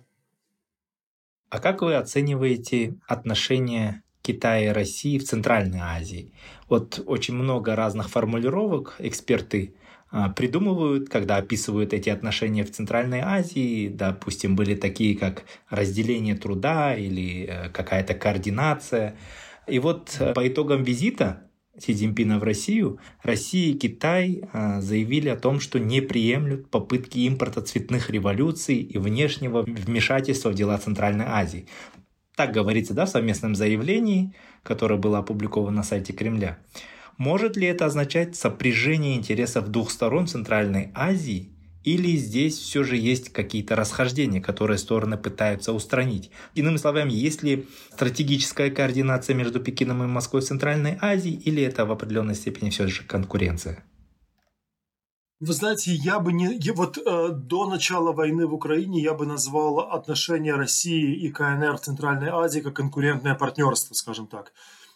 А 1.49 1.59
как 1.59 1.83
вы 1.83 1.95
оцениваете 1.95 2.97
отношения 3.07 4.03
Китая 4.25 4.65
и 4.65 4.73
России 4.73 5.17
в 5.17 5.23
Центральной 5.23 5.79
Азии? 5.79 6.33
Вот 6.67 7.03
очень 7.05 7.35
много 7.35 7.75
разных 7.75 8.09
формулировок 8.09 8.95
эксперты 8.99 9.75
а, 10.11 10.29
придумывают, 10.29 11.09
когда 11.09 11.37
описывают 11.37 11.93
эти 11.93 12.09
отношения 12.09 12.63
в 12.63 12.71
Центральной 12.71 13.19
Азии. 13.19 13.89
Допустим, 13.89 14.55
были 14.55 14.75
такие, 14.75 15.17
как 15.17 15.43
разделение 15.69 16.35
труда 16.35 16.95
или 16.95 17.45
э, 17.45 17.69
какая-то 17.69 18.13
координация. 18.13 19.17
И 19.67 19.79
вот 19.79 20.15
э, 20.19 20.33
по 20.33 20.47
итогам 20.47 20.83
визита 20.83 21.45
Си 21.77 21.93
Цзиньпина 21.93 22.39
в 22.39 22.43
Россию, 22.43 22.99
Россия 23.21 23.73
и 23.73 23.77
Китай 23.77 24.43
а, 24.53 24.79
заявили 24.79 25.27
о 25.29 25.35
том, 25.35 25.59
что 25.59 25.79
не 25.79 26.01
приемлют 26.01 26.69
попытки 26.69 27.19
импорта 27.19 27.61
цветных 27.61 28.09
революций 28.09 28.77
и 28.77 28.97
внешнего 28.97 29.63
вмешательства 29.63 30.49
в 30.49 30.55
дела 30.55 30.77
Центральной 30.77 31.25
Азии. 31.25 31.67
Так 32.35 32.51
говорится 32.51 32.93
да, 32.93 33.05
в 33.05 33.09
совместном 33.09 33.55
заявлении, 33.55 34.33
которое 34.63 34.97
было 34.97 35.19
опубликовано 35.19 35.77
на 35.77 35.83
сайте 35.83 36.11
Кремля. 36.11 36.57
Может 37.17 37.55
ли 37.55 37.65
это 37.67 37.85
означать 37.85 38.35
сопряжение 38.35 39.15
интересов 39.15 39.69
двух 39.69 39.89
сторон 39.89 40.27
Центральной 40.27 40.91
Азии 40.93 41.49
или 41.85 42.17
здесь 42.17 42.57
все 42.57 42.83
же 42.83 42.97
есть 42.97 43.31
какие-то 43.31 43.75
расхождения, 43.75 44.41
которые 44.41 44.77
стороны 44.77 45.17
пытаются 45.17 45.71
устранить? 45.71 46.29
Иными 46.55 46.75
словами, 46.75 47.13
есть 47.13 47.41
ли 47.41 47.67
стратегическая 47.93 48.69
координация 48.69 49.33
между 49.33 49.61
Пекином 49.61 50.03
и 50.03 50.07
Москвой 50.07 50.41
в 50.41 50.45
Центральной 50.45 50.97
Азии, 50.99 51.31
или 51.31 51.63
это 51.63 51.85
в 51.85 51.91
определенной 51.91 52.35
степени 52.35 52.69
все 52.69 52.87
же 52.87 53.03
конкуренция? 53.03 53.81
Вы 55.45 55.53
знаете, 55.53 55.91
я 55.91 56.19
бы 56.19 56.33
не... 56.33 56.59
Вот 56.71 56.97
э, 56.97 57.29
до 57.29 57.69
начала 57.69 58.13
войны 58.13 58.47
в 58.47 58.53
Украине 58.55 58.99
я 58.99 59.13
бы 59.13 59.27
назвал 59.27 59.79
отношения 59.79 60.55
России 60.55 61.13
и 61.13 61.29
КНР 61.29 61.77
в 61.77 61.81
Центральной 61.81 62.29
Азии 62.29 62.61
как 62.61 62.75
конкурентное 62.75 63.35
партнерство, 63.35 63.93
скажем 63.93 64.25
так. 64.25 64.53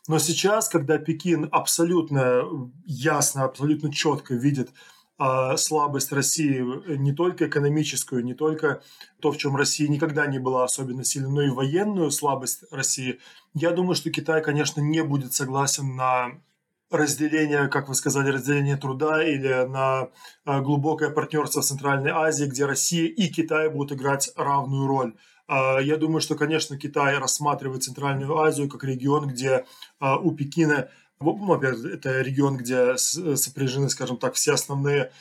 Но 0.08 0.18
сейчас, 0.18 0.68
когда 0.68 0.98
Пекин 0.98 1.48
абсолютно 1.52 2.46
ясно, 2.84 3.44
абсолютно 3.44 3.94
четко 3.94 4.34
видит 4.34 4.72
а, 5.20 5.56
слабость 5.56 6.12
России 6.12 6.64
э, 6.88 6.96
не 6.96 7.14
только 7.14 7.48
экономическую, 7.48 8.24
не 8.24 8.34
только 8.34 8.82
то, 9.20 9.32
в 9.32 9.38
чем 9.38 9.56
Россия 9.56 9.88
никогда 9.88 10.26
не 10.26 10.40
была 10.40 10.64
особенно 10.64 11.04
сильна, 11.04 11.30
но 11.30 11.42
и 11.44 11.50
военную 11.50 12.10
слабость 12.10 12.64
России, 12.72 13.20
я 13.54 13.70
думаю, 13.70 13.94
что 13.94 14.10
Китай, 14.10 14.42
конечно, 14.42 14.82
не 14.82 15.04
будет 15.04 15.34
согласен 15.34 15.96
на 15.96 16.42
разделение, 16.90 17.68
как 17.68 17.88
вы 17.88 17.96
сказали, 17.96 18.32
разделение 18.32 18.78
труда 18.78 19.24
или 19.24 19.66
на 19.68 20.10
а, 20.46 20.62
глубокое 20.62 21.10
партнерство 21.10 21.62
в 21.62 21.66
Центральной 21.66 22.12
Азии, 22.12 22.46
где 22.46 22.66
Россия 22.66 23.08
и 23.08 23.28
Китай 23.28 23.70
будут 23.70 23.92
играть 23.92 24.32
равную 24.36 24.88
роль. 24.88 25.16
А, 25.48 25.80
я 25.80 25.98
думаю, 25.98 26.22
что, 26.22 26.36
конечно, 26.36 26.78
Китай 26.78 27.18
рассматривает 27.18 27.84
Центральную 27.84 28.36
Азию 28.38 28.70
как 28.70 28.84
регион, 28.84 29.28
где 29.28 29.66
у 30.00 30.32
Пекина 30.32 30.90
ну, 31.22 31.54
опять, 31.54 31.80
это 31.84 32.22
регион, 32.22 32.56
где 32.56 32.96
сопряжены, 32.98 33.90
скажем 33.90 34.16
так, 34.16 34.36
все 34.36 34.54
основные 34.54 35.12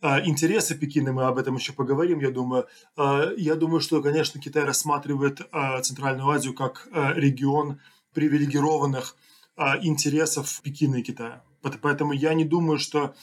а, 0.00 0.20
интересы 0.24 0.76
Пекина, 0.76 1.12
мы 1.12 1.24
об 1.24 1.38
этом 1.38 1.56
еще 1.56 1.72
поговорим, 1.72 2.20
я 2.20 2.30
думаю. 2.30 2.66
Я 2.96 3.54
думаю, 3.54 3.80
что, 3.80 4.02
конечно, 4.02 4.40
Китай 4.40 4.64
рассматривает 4.64 5.40
Центральную 5.82 6.28
Азию 6.28 6.54
как 6.54 6.88
регион 6.92 7.80
привилегированных 8.14 9.14
интересов 9.56 10.60
Пекина 10.62 10.96
и 10.96 11.02
Китая. 11.02 11.42
Поэтому 11.80 12.12
я 12.12 12.34
не 12.34 12.44
думаю, 12.44 12.78
что 12.78 13.14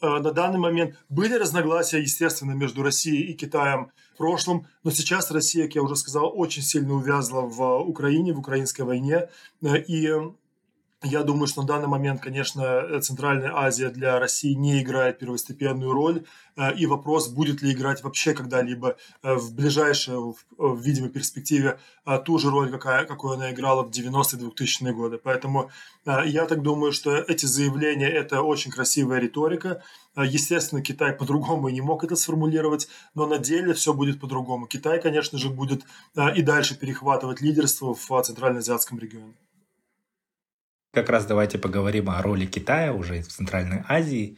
на 0.00 0.32
данный 0.32 0.58
момент 0.58 0.96
были 1.08 1.34
разногласия, 1.34 2.00
естественно, 2.00 2.52
между 2.52 2.82
Россией 2.82 3.30
и 3.30 3.34
Китаем 3.34 3.92
в 4.14 4.16
прошлом, 4.16 4.66
но 4.82 4.90
сейчас 4.90 5.30
Россия, 5.30 5.66
как 5.66 5.76
я 5.76 5.82
уже 5.82 5.94
сказал, 5.96 6.32
очень 6.34 6.62
сильно 6.62 6.94
увязла 6.94 7.42
в 7.42 7.78
Украине, 7.82 8.32
в 8.32 8.38
украинской 8.40 8.82
войне, 8.82 9.28
и 9.62 10.12
Я 11.04 11.24
думаю, 11.24 11.48
что 11.48 11.62
на 11.62 11.66
данный 11.66 11.88
момент, 11.88 12.20
конечно, 12.20 13.00
Центральная 13.00 13.52
Азия 13.56 13.88
для 13.88 14.20
России 14.20 14.52
не 14.52 14.82
играет 14.82 15.18
первостепенную 15.18 15.92
роль. 15.92 16.24
Э, 16.56 16.74
и 16.74 16.86
вопрос, 16.86 17.28
будет 17.28 17.62
ли 17.62 17.72
играть 17.72 18.02
вообще 18.02 18.34
когда-либо 18.34 18.96
э, 19.22 19.34
в 19.34 19.54
ближайшей, 19.54 20.14
в 20.16 20.80
видимой 20.80 21.10
перспективе 21.10 21.78
э, 22.06 22.18
ту 22.24 22.38
же 22.38 22.50
роль, 22.50 22.70
какая, 22.70 23.04
какую 23.04 23.34
она 23.34 23.50
играла 23.50 23.82
в 23.82 23.90
90-е 23.90 24.48
2000-е 24.48 24.92
годы. 24.92 25.18
Поэтому 25.18 25.70
я 26.04 26.46
так 26.46 26.62
думаю, 26.62 26.92
что 26.92 27.16
эти 27.16 27.46
заявления– 27.46 28.08
это 28.10 28.42
очень 28.42 28.70
красивая 28.70 29.20
риторика. 29.20 29.82
Естественно, 30.16 30.82
Китай 30.82 31.12
по-другому 31.12 31.68
не 31.68 31.80
мог 31.80 32.04
это 32.04 32.16
сформулировать, 32.16 32.88
но 33.14 33.26
на 33.26 33.38
деле 33.38 33.72
все 33.72 33.94
будет 33.94 34.20
по-другому. 34.20 34.66
Китай, 34.66 35.00
конечно 35.00 35.38
же, 35.38 35.48
будет 35.48 35.84
и 36.36 36.42
дальше 36.42 36.78
перехватывать 36.78 37.40
лидерство 37.40 37.94
в 37.94 38.22
Центральноазиатском 38.22 38.98
регионе. 38.98 39.34
Как 40.94 41.08
раз 41.08 41.24
давайте 41.24 41.56
поговорим 41.56 42.10
о 42.10 42.20
роли 42.20 42.44
Китая 42.44 42.92
уже 42.92 43.22
в 43.22 43.28
Центральной 43.28 43.82
Азии. 43.88 44.36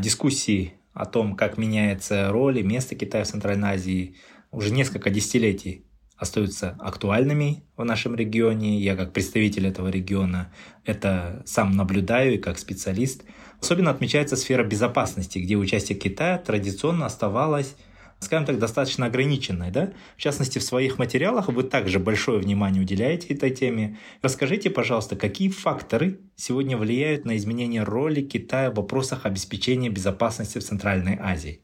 Дискуссии 0.00 0.74
о 0.92 1.06
том, 1.06 1.34
как 1.34 1.56
меняется 1.56 2.30
роль 2.30 2.58
и 2.58 2.62
место 2.62 2.94
Китая 2.94 3.24
в 3.24 3.28
Центральной 3.28 3.70
Азии 3.70 4.16
уже 4.50 4.70
несколько 4.70 5.08
десятилетий 5.08 5.86
остаются 6.18 6.76
актуальными 6.78 7.64
в 7.74 7.84
нашем 7.84 8.14
регионе. 8.16 8.78
Я 8.78 8.96
как 8.96 9.14
представитель 9.14 9.66
этого 9.66 9.88
региона 9.88 10.52
это 10.84 11.42
сам 11.46 11.70
наблюдаю 11.70 12.34
и 12.34 12.38
как 12.38 12.58
специалист. 12.58 13.24
Особенно 13.58 13.90
отмечается 13.90 14.36
сфера 14.36 14.64
безопасности, 14.64 15.38
где 15.38 15.56
участие 15.56 15.98
Китая 15.98 16.36
традиционно 16.36 17.06
оставалось 17.06 17.76
скажем 18.20 18.46
так, 18.46 18.58
достаточно 18.58 19.06
ограниченной. 19.06 19.70
Да? 19.70 19.92
В 20.16 20.20
частности, 20.20 20.58
в 20.58 20.62
своих 20.62 20.98
материалах 20.98 21.48
вы 21.48 21.62
также 21.62 21.98
большое 21.98 22.38
внимание 22.38 22.82
уделяете 22.82 23.34
этой 23.34 23.50
теме. 23.50 23.98
Расскажите, 24.22 24.70
пожалуйста, 24.70 25.16
какие 25.16 25.48
факторы 25.48 26.20
сегодня 26.36 26.76
влияют 26.76 27.24
на 27.24 27.36
изменение 27.36 27.82
роли 27.82 28.22
Китая 28.22 28.70
в 28.70 28.74
вопросах 28.74 29.26
обеспечения 29.26 29.90
безопасности 29.90 30.58
в 30.58 30.64
Центральной 30.64 31.16
Азии? 31.20 31.62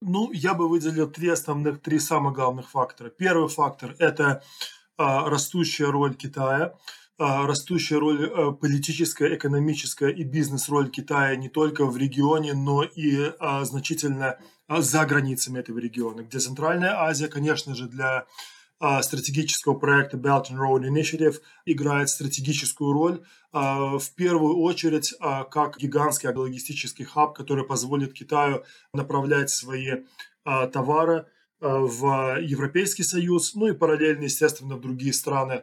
Ну, 0.00 0.32
я 0.32 0.54
бы 0.54 0.68
выделил 0.68 1.08
три 1.08 1.28
основных, 1.28 1.80
три 1.80 1.98
самых 2.00 2.34
главных 2.34 2.70
фактора. 2.70 3.10
Первый 3.10 3.48
фактор– 3.48 3.94
это 3.98 4.42
а, 4.96 5.28
растущая 5.28 5.90
роль 5.90 6.14
Китая– 6.14 6.74
а, 7.18 7.46
растущая 7.46 7.98
роль 7.98 8.24
э, 8.24 8.52
политическая, 8.52 9.36
экономическая 9.36 10.08
и 10.08 10.24
бизнес-роль 10.24 10.90
Китая 10.90 11.36
не 11.36 11.48
только 11.48 11.84
в 11.86 11.96
регионе, 11.96 12.52
но 12.52 12.82
и 12.82 13.32
а, 13.38 13.64
значительно 13.64 14.38
а, 14.61 14.61
за 14.78 15.04
границами 15.04 15.58
этого 15.58 15.78
региона, 15.78 16.22
где 16.22 16.38
Центральная 16.38 17.00
Азия, 17.00 17.28
конечно 17.28 17.74
же, 17.74 17.88
для 17.88 18.26
стратегического 19.00 19.74
проекта 19.74 20.16
Belt 20.16 20.50
and 20.50 20.58
Road 20.58 20.82
Initiative 20.88 21.36
играет 21.66 22.08
стратегическую 22.08 22.92
роль, 22.92 23.22
в 23.52 24.04
первую 24.16 24.56
очередь 24.58 25.14
как 25.50 25.78
гигантский 25.78 26.30
логистический 26.30 27.04
хаб, 27.04 27.34
который 27.34 27.64
позволит 27.64 28.12
Китаю 28.12 28.64
направлять 28.92 29.50
свои 29.50 30.04
товары 30.44 31.26
в 31.60 32.38
Европейский 32.40 33.04
Союз, 33.04 33.54
ну 33.54 33.68
и 33.68 33.72
параллельно, 33.72 34.24
естественно, 34.24 34.74
в 34.74 34.80
другие 34.80 35.12
страны 35.12 35.62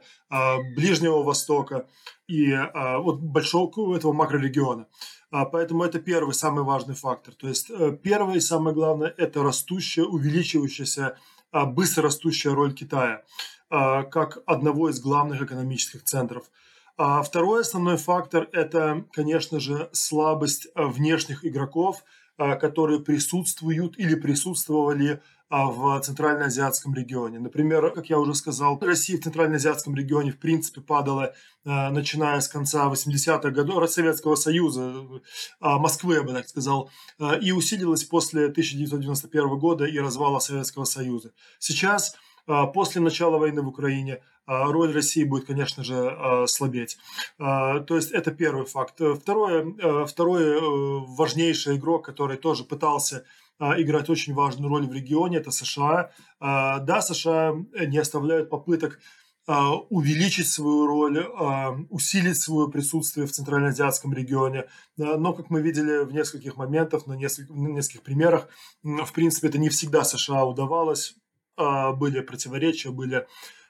Ближнего 0.75 1.21
Востока 1.21 1.87
и 2.29 2.57
вот 2.99 3.19
большого 3.19 3.97
этого 3.97 4.13
макрорегиона. 4.13 4.87
Поэтому 5.31 5.83
это 5.83 5.99
первый, 5.99 6.33
самый 6.33 6.63
важный 6.63 6.95
фактор. 6.95 7.33
То 7.35 7.47
есть 7.47 7.71
первое 8.01 8.35
и 8.35 8.39
самое 8.39 8.73
главное– 8.73 9.13
это 9.17 9.43
растущая, 9.43 10.03
увеличивающаяся, 10.03 11.17
быстро 11.51 12.03
растущая 12.03 12.53
роль 12.53 12.73
Китая 12.73 13.23
как 13.69 14.39
одного 14.47 14.89
из 14.89 14.99
главных 14.99 15.43
экономических 15.43 16.03
центров. 16.03 16.49
Второй 16.97 17.61
основной 17.61 17.97
фактор– 17.97 18.49
это, 18.51 19.05
конечно 19.11 19.59
же, 19.59 19.89
слабость 19.91 20.67
внешних 20.75 21.45
игроков, 21.45 22.03
которые 22.37 22.99
присутствуют 22.99 23.99
или 23.99 24.15
присутствовали 24.15 25.11
а, 25.11 25.21
в 25.49 25.99
Центральноазиатском 26.01 26.93
регионе. 26.93 27.39
Например, 27.39 27.91
как 27.91 28.09
я 28.09 28.19
уже 28.19 28.35
сказал, 28.35 28.77
Россия 28.81 29.17
в 29.17 29.23
Центральноазиатском 29.23 29.95
регионе 29.95 30.31
в 30.31 30.39
принципе 30.39 30.81
падала, 30.81 31.33
а, 31.65 31.89
начиная 31.89 32.39
с 32.39 32.47
конца 32.47 32.87
80-х 32.87 33.49
годов 33.49 33.89
Советского 33.89 34.35
Союза, 34.35 35.07
а, 35.59 35.79
Москвы, 35.79 36.15
я 36.15 36.23
бы 36.23 36.33
так 36.33 36.47
сказал, 36.47 36.91
и 37.41 37.51
усилилась 37.51 38.03
после 38.03 38.49
1991 38.49 39.57
года 39.57 39.85
и 39.85 39.97
развала 39.97 40.39
Советского 40.39 40.85
Союза. 40.85 41.31
Сейчас, 41.57 42.15
после 42.73 43.01
начала 43.01 43.37
войны 43.37 43.61
в 43.61 43.67
Украине, 43.67 44.21
роль 44.47 44.91
России 44.91 45.23
будет, 45.23 45.45
конечно 45.45 45.83
же, 45.83 46.45
слабеть. 46.47 46.97
То 47.37 47.85
есть 47.89 48.11
это 48.11 48.31
первый 48.31 48.65
факт. 48.65 48.99
Второе, 49.21 50.05
второй 50.05 50.43
э, 50.43 50.59
важнейший 50.59 51.75
игрок, 51.75 52.05
который 52.05 52.37
тоже 52.37 52.63
пытался 52.63 53.17
а, 53.17 53.23
играть 53.59 54.09
очень 54.09 54.33
важную 54.33 54.69
роль 54.69 54.87
в 54.87 54.93
регионе, 54.93 55.37
это 55.37 55.51
США. 55.51 56.11
А, 56.39 56.79
да, 56.79 57.01
США 57.01 57.55
не 57.87 57.97
оставляют 57.97 58.49
попыток 58.49 58.99
а, 59.47 59.73
увеличить 59.75 60.47
свою 60.47 60.87
роль, 60.87 61.25
усилить 61.89 62.39
свое 62.39 62.69
присутствие 62.69 63.27
в 63.27 63.31
Центральноазиатском 63.31 64.13
регионе. 64.13 64.65
Но, 64.97 65.33
как 65.33 65.49
мы 65.49 65.61
видели 65.61 66.05
в 66.05 66.13
нескольких 66.13 66.55
моментах, 66.55 67.07
на 67.07 67.13
нескольких, 67.13 67.49
на 67.49 67.67
нескольких 67.67 68.03
примерах, 68.03 68.47
в 68.83 69.11
принципе, 69.11 69.47
это 69.49 69.57
не 69.57 69.69
всегда 69.69 70.03
США 70.03 70.45
удавалось. 70.45 71.15
Были 71.57 72.21
противоречия, 72.21 72.91
были 72.91 73.15
а, 73.15 73.27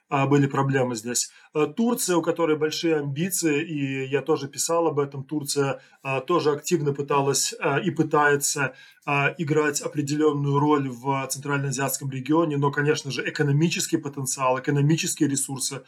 были 0.10 0.48
проблемы 0.48 0.96
здесь. 0.96 1.30
А, 1.54 1.68
Турция, 1.68 2.18
у 2.18 2.22
которой 2.22 2.58
большие 2.58 2.98
амбиции, 2.98 3.64
и 3.64 4.08
я 4.08 4.22
тоже 4.22 4.48
писал 4.48 4.88
об 4.88 5.00
этом, 5.00 5.24
Турция 5.24 5.82
а, 6.02 6.22
тоже 6.22 6.52
активно 6.52 6.94
пыталась 6.94 7.54
и 7.84 7.92
пытается 7.92 8.74
играть 9.40 9.82
определенную 9.82 10.60
роль 10.60 10.88
в 10.88 11.26
Центральноазиатском 11.28 12.12
регионе, 12.12 12.58
но, 12.58 12.70
конечно 12.70 13.10
же, 13.10 13.28
экономический 13.28 13.98
потенциал, 13.98 14.60
экономические 14.60 15.28
ресурсы 15.28 15.82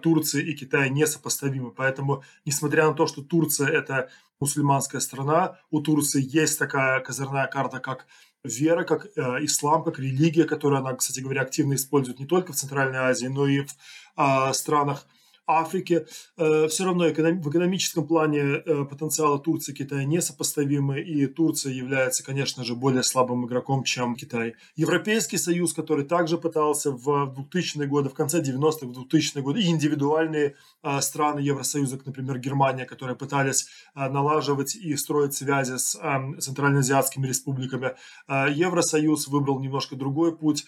Турции 0.00 0.42
и 0.42 0.54
Китая 0.54 0.88
несопоставимы. 0.88 1.70
Поэтому, 1.70 2.22
несмотря 2.46 2.86
на 2.86 2.94
то, 2.94 3.06
что 3.06 3.20
Турция– 3.20 3.68
это 3.68 4.08
мусульманская 4.40 5.02
страна, 5.02 5.58
у 5.70 5.82
Турции 5.82 6.22
есть 6.26 6.58
такая 6.58 7.00
козырная 7.00 7.46
карта, 7.46 7.78
как 7.78 8.06
вера, 8.44 8.84
как 8.84 9.06
э, 9.06 9.20
ислам, 9.44 9.84
как 9.84 9.98
религия, 9.98 10.44
которую 10.44 10.80
она, 10.80 10.94
кстати 10.94 11.20
говоря, 11.20 11.42
активно 11.42 11.74
использует 11.74 12.18
не 12.18 12.26
только 12.26 12.52
в 12.52 12.56
Центральной 12.56 12.98
Азии, 12.98 13.26
но 13.26 13.46
и 13.46 13.60
в 13.60 13.74
э, 14.16 14.52
странах 14.52 15.06
Африке. 15.46 16.06
Э, 16.36 16.68
все 16.68 16.84
равно 16.84 17.04
в 17.04 17.50
экономическом 17.50 18.06
плане 18.06 18.40
э, 18.40 18.84
потенциалы 18.84 19.40
Турции 19.40 19.72
и 19.72 19.74
Китая 19.74 20.04
несопоставимы, 20.04 21.00
и 21.00 21.26
Турция 21.26 21.72
является, 21.72 22.24
конечно 22.24 22.64
же, 22.64 22.74
более 22.74 23.02
слабым 23.02 23.46
игроком, 23.46 23.84
чем 23.84 24.14
Китай. 24.14 24.54
Европейский 24.76 25.38
Союз, 25.38 25.72
который 25.72 26.04
также 26.04 26.38
пытался 26.38 26.92
в 26.92 27.34
2000-е 27.52 27.86
годы, 27.86 28.08
в 28.08 28.14
конце 28.14 28.40
90-х, 28.40 28.86
в 28.86 28.92
2000-е 28.92 29.42
годы, 29.42 29.60
и 29.60 29.68
индивидуальные 29.68 30.54
э, 30.82 31.00
страны 31.00 31.40
Евросоюза, 31.40 31.98
например, 32.04 32.38
Германия, 32.38 32.84
которые 32.84 33.16
пытались 33.16 33.68
налаживать 33.94 34.74
и 34.74 34.96
строить 34.96 35.34
связи 35.34 35.76
с 35.76 35.98
центральноазиатскими 36.40 37.26
республиками. 37.26 37.94
Евросоюз 38.28 39.28
выбрал 39.28 39.60
немножко 39.60 39.96
другой 39.96 40.36
путь 40.36 40.64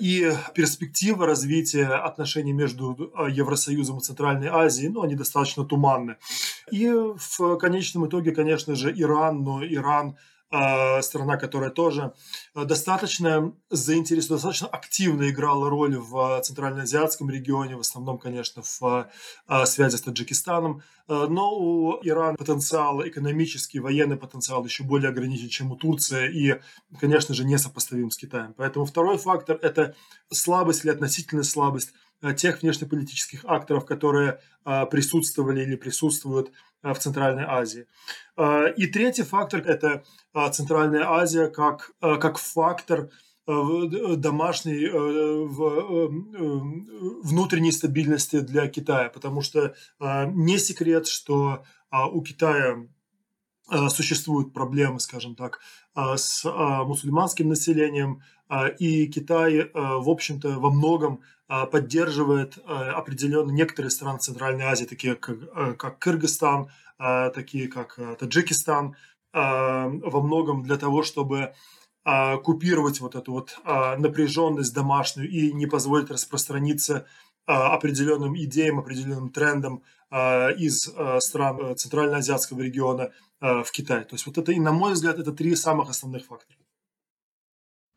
и 0.00 0.32
перспективы 0.54 1.26
развития 1.26 1.86
отношений 1.86 2.52
между 2.52 3.12
а, 3.14 3.28
Евросоюзом 3.28 3.98
и 3.98 4.00
Центральной 4.00 4.48
Азией, 4.48 4.88
ну, 4.88 5.02
они 5.02 5.14
достаточно 5.14 5.64
туманны. 5.64 6.16
И 6.70 6.88
в 6.88 7.56
конечном 7.56 8.06
итоге, 8.06 8.32
конечно 8.32 8.74
же, 8.74 8.92
Иран, 8.94 9.42
но 9.42 9.64
Иран 9.64 10.16
страна, 10.50 11.36
которая 11.36 11.70
тоже 11.70 12.12
а, 12.54 12.64
достаточно 12.64 13.52
заинтересована, 13.68 14.36
достаточно 14.36 14.68
активно 14.68 15.28
играла 15.28 15.68
роль 15.68 15.96
в 15.96 16.40
Центральноазиатском 16.42 17.28
регионе, 17.28 17.76
в 17.76 17.80
основном, 17.80 18.18
конечно, 18.18 18.62
в 18.62 19.10
а, 19.46 19.66
связи 19.66 19.96
с 19.96 20.02
Таджикистаном. 20.02 20.82
Но 21.06 21.58
у 21.58 21.98
Ирана 22.02 22.36
потенциал, 22.36 23.06
экономический, 23.06 23.80
военный 23.80 24.18
потенциал 24.18 24.62
еще 24.64 24.84
более 24.84 25.08
ограничен, 25.08 25.48
чем 25.48 25.72
у 25.72 25.76
Турции, 25.76 26.30
и, 26.30 26.60
конечно 27.00 27.34
же, 27.34 27.44
несопоставим 27.44 28.10
с 28.10 28.18
Китаем. 28.18 28.52
Поэтому 28.54 28.84
второй 28.84 29.16
фактор– 29.16 29.58
это 29.62 29.94
слабость 30.30 30.84
или 30.84 30.92
относительная 30.92 31.44
слабость 31.44 31.94
тех 32.36 32.60
внешнеполитических 32.60 33.46
акторов, 33.46 33.86
которые 33.86 34.40
присутствовали 34.90 35.62
или 35.62 35.76
присутствуют 35.76 36.52
в 36.82 36.94
Центральной 36.94 37.44
Азии. 37.44 37.86
И 38.76 38.86
третий 38.86 39.24
фактор– 39.24 39.60
это 39.66 40.04
а, 40.32 40.48
Центральная 40.50 41.10
Азия 41.10 41.48
как, 41.48 41.90
как 42.00 42.38
фактор 42.38 43.10
домашней 43.46 44.88
внутренней 47.22 47.72
стабильности 47.72 48.40
для 48.40 48.68
Китая, 48.68 49.08
потому 49.08 49.40
что 49.40 49.74
не 50.00 50.58
секрет, 50.58 51.06
что 51.06 51.64
у 51.90 52.22
Китая 52.22 52.86
существуют 53.88 54.52
проблемы, 54.52 55.00
скажем 55.00 55.34
так, 55.34 55.60
с 55.94 56.44
мусульманским 56.44 57.48
населением, 57.48 58.22
и 58.78 59.06
Китай, 59.06 59.70
в 59.74 60.08
общем-то, 60.08 60.58
во 60.58 60.70
многом 60.70 61.20
поддерживает 61.70 62.58
определенно 62.66 63.50
некоторые 63.50 63.90
страны 63.90 64.18
Центральной 64.18 64.64
Азии, 64.64 64.84
такие 64.84 65.16
как, 65.16 65.98
Кыргызстан, 65.98 66.70
такие 67.34 67.68
как 67.68 67.98
Таджикистан, 68.18 68.96
во 69.32 70.20
многом 70.22 70.62
для 70.62 70.76
того, 70.76 71.02
чтобы 71.02 71.52
купировать 72.42 73.00
вот 73.00 73.14
эту 73.14 73.32
вот 73.32 73.58
напряженность 73.64 74.74
домашнюю 74.74 75.28
и 75.28 75.52
не 75.52 75.66
позволить 75.66 76.10
распространиться 76.10 77.06
определенным 77.44 78.36
идеям, 78.36 78.78
определенным 78.78 79.30
трендам 79.30 79.82
из 80.10 80.90
стран 81.20 81.60
э, 81.60 81.74
Центральноазиатского 81.74 82.60
региона 82.60 83.10
в 83.40 83.70
Китай. 83.72 84.04
То 84.04 84.14
есть 84.14 84.26
вот 84.26 84.38
это, 84.38 84.52
и 84.52 84.60
на 84.60 84.72
мой 84.72 84.92
взгляд, 84.92 85.18
это 85.18 85.32
три 85.32 85.54
самых 85.54 85.90
основных 85.90 86.24
фактора. 86.24 86.58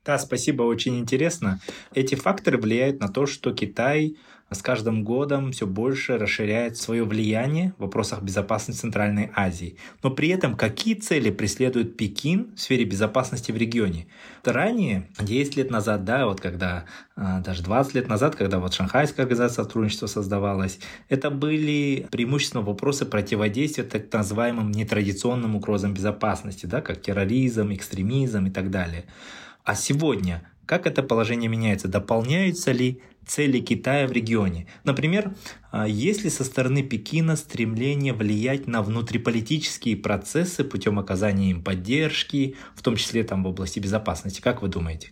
Да, 0.04 0.18
спасибо, 0.18 0.64
очень 0.64 0.98
интересно. 0.98 1.60
Эти 1.94 2.16
факторы 2.16 2.58
влияют 2.58 3.00
на 3.00 3.08
то, 3.08 3.28
что 3.28 3.54
Китай 3.54 4.18
с 4.50 4.62
каждым 4.62 5.04
годом 5.04 5.52
все 5.52 5.66
больше 5.66 6.18
расширяет 6.18 6.76
свое 6.76 7.06
влияние 7.06 7.74
в 7.78 7.84
вопросах 7.84 8.22
безопасности 8.22 8.82
Центральной 8.82 9.32
Азии. 9.36 9.78
Но 10.04 10.10
при 10.10 10.30
этом 10.30 10.56
какие 10.56 10.96
цели 10.96 11.30
преследует 11.30 11.98
Пекин 11.98 12.52
в 12.56 12.60
сфере 12.60 12.84
безопасности 12.84 13.52
в 13.52 13.58
регионе? 13.58 14.08
Ранее, 14.44 15.08
10 15.20 15.56
лет 15.56 15.72
назад, 15.72 16.04
да, 16.04 16.26
вот 16.26 16.42
когда, 16.42 16.86
а, 17.16 17.40
даже 17.40 17.64
20 17.64 17.94
лет 17.94 18.08
назад, 18.10 18.36
когда 18.36 18.60
вот 18.60 18.74
Шанхайская 18.74 19.26
организация 19.26 19.64
сотрудничества 19.64 20.08
создавалась, 20.08 20.80
это 21.08 21.30
были 21.30 22.08
преимущественно 22.12 22.64
вопросы 22.64 23.06
противодействия 23.06 23.84
так 23.84 24.12
называемым 24.12 24.72
нетрадиционным 24.72 25.56
угрозам 25.56 25.94
безопасности, 25.94 26.66
да, 26.66 26.82
как 26.82 27.02
терроризм, 27.02 27.72
экстремизм 27.72 28.48
и 28.48 28.50
так 28.50 28.70
далее. 28.70 29.06
А 29.64 29.76
сегодня 29.76 30.52
как 30.72 30.88
это 30.88 31.04
положение 31.04 31.50
меняется? 31.50 31.90
Дополняются 31.90 32.72
ли 32.72 33.02
цели 33.28 33.60
Китая 33.60 34.08
в 34.08 34.14
регионе? 34.14 34.68
Например, 34.86 35.36
а, 35.70 35.86
есть 35.86 36.24
ли 36.24 36.30
со 36.30 36.46
стороны 36.46 36.82
Пекина 36.82 37.36
стремление 37.36 38.14
влиять 38.14 38.68
на 38.68 38.82
внутриполитические 38.82 39.98
процессы 39.98 40.64
путем 40.64 40.98
оказания 40.98 41.52
им 41.52 41.62
поддержки, 41.62 42.56
в 42.74 42.82
том 42.84 42.96
числе 42.96 43.26
там 43.26 43.44
в 43.44 43.48
области 43.48 43.80
безопасности? 43.80 44.40
Как 44.40 44.62
вы 44.62 44.70
думаете? 44.70 45.12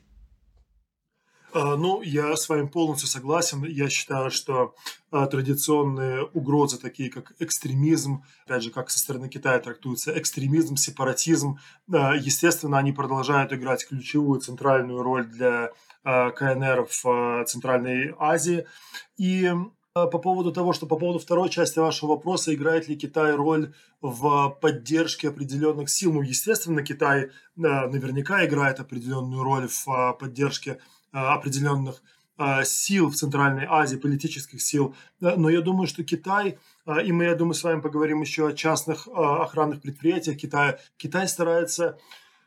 А, 1.51 1.75
ну, 1.75 2.01
я 2.01 2.35
с 2.35 2.47
вами 2.47 2.67
полностью 2.67 3.07
согласен. 3.07 3.63
Я 3.63 3.89
считаю, 3.89 4.29
что 4.29 4.75
а, 5.11 5.25
традиционные 5.25 6.23
угрозы, 6.25 6.77
такие 6.77 7.09
как 7.09 7.33
экстремизм, 7.39 8.23
опять 8.45 8.63
же, 8.63 8.71
как 8.71 8.89
со 8.89 8.99
стороны 8.99 9.29
Китая 9.29 9.59
трактуется 9.59 10.17
экстремизм, 10.17 10.75
сепаратизм, 10.75 11.59
а, 11.91 12.15
естественно, 12.15 12.77
они 12.77 12.91
продолжают 12.91 13.51
играть 13.53 13.87
ключевую 13.87 14.41
центральную 14.41 15.01
роль 15.01 15.25
для 15.25 15.71
КНР 16.03 16.87
в 16.89 17.43
Центральной 17.45 18.15
Азии. 18.17 18.65
И 19.17 19.51
по 19.93 20.07
поводу 20.07 20.53
того, 20.53 20.71
что 20.71 20.85
по 20.85 20.95
поводу 20.95 21.19
второй 21.19 21.49
части 21.49 21.77
вашего 21.77 22.11
вопроса, 22.11 22.53
играет 22.53 22.87
ли 22.87 22.95
Китай 22.95 23.35
роль 23.35 23.73
в 23.99 24.57
поддержке 24.61 25.27
определенных 25.27 25.89
сил? 25.89 26.13
Ну, 26.13 26.21
естественно, 26.21 26.83
Китай 26.83 27.31
наверняка 27.57 28.45
играет 28.45 28.79
определенную 28.79 29.43
роль 29.43 29.67
в 29.67 30.15
поддержке 30.17 30.79
определенных 31.11 32.01
э, 32.37 32.63
сил 32.63 33.09
в 33.09 33.15
Центральной 33.15 33.65
Азии, 33.65 33.97
политических 33.97 34.61
сил. 34.61 34.95
Э, 35.21 35.35
но 35.35 35.49
я 35.49 35.61
думаю, 35.61 35.87
что 35.87 36.03
Китай, 36.03 36.57
и 37.05 37.11
мы, 37.11 37.25
я 37.25 37.35
думаю, 37.35 37.53
с 37.53 37.63
вами 37.63 37.81
поговорим 37.81 38.21
еще 38.21 38.47
о 38.47 38.53
частных 38.53 39.07
охранных 39.07 39.81
предприятиях 39.81 40.37
Китая, 40.37 40.79
Китай 40.97 41.27
старается 41.27 41.99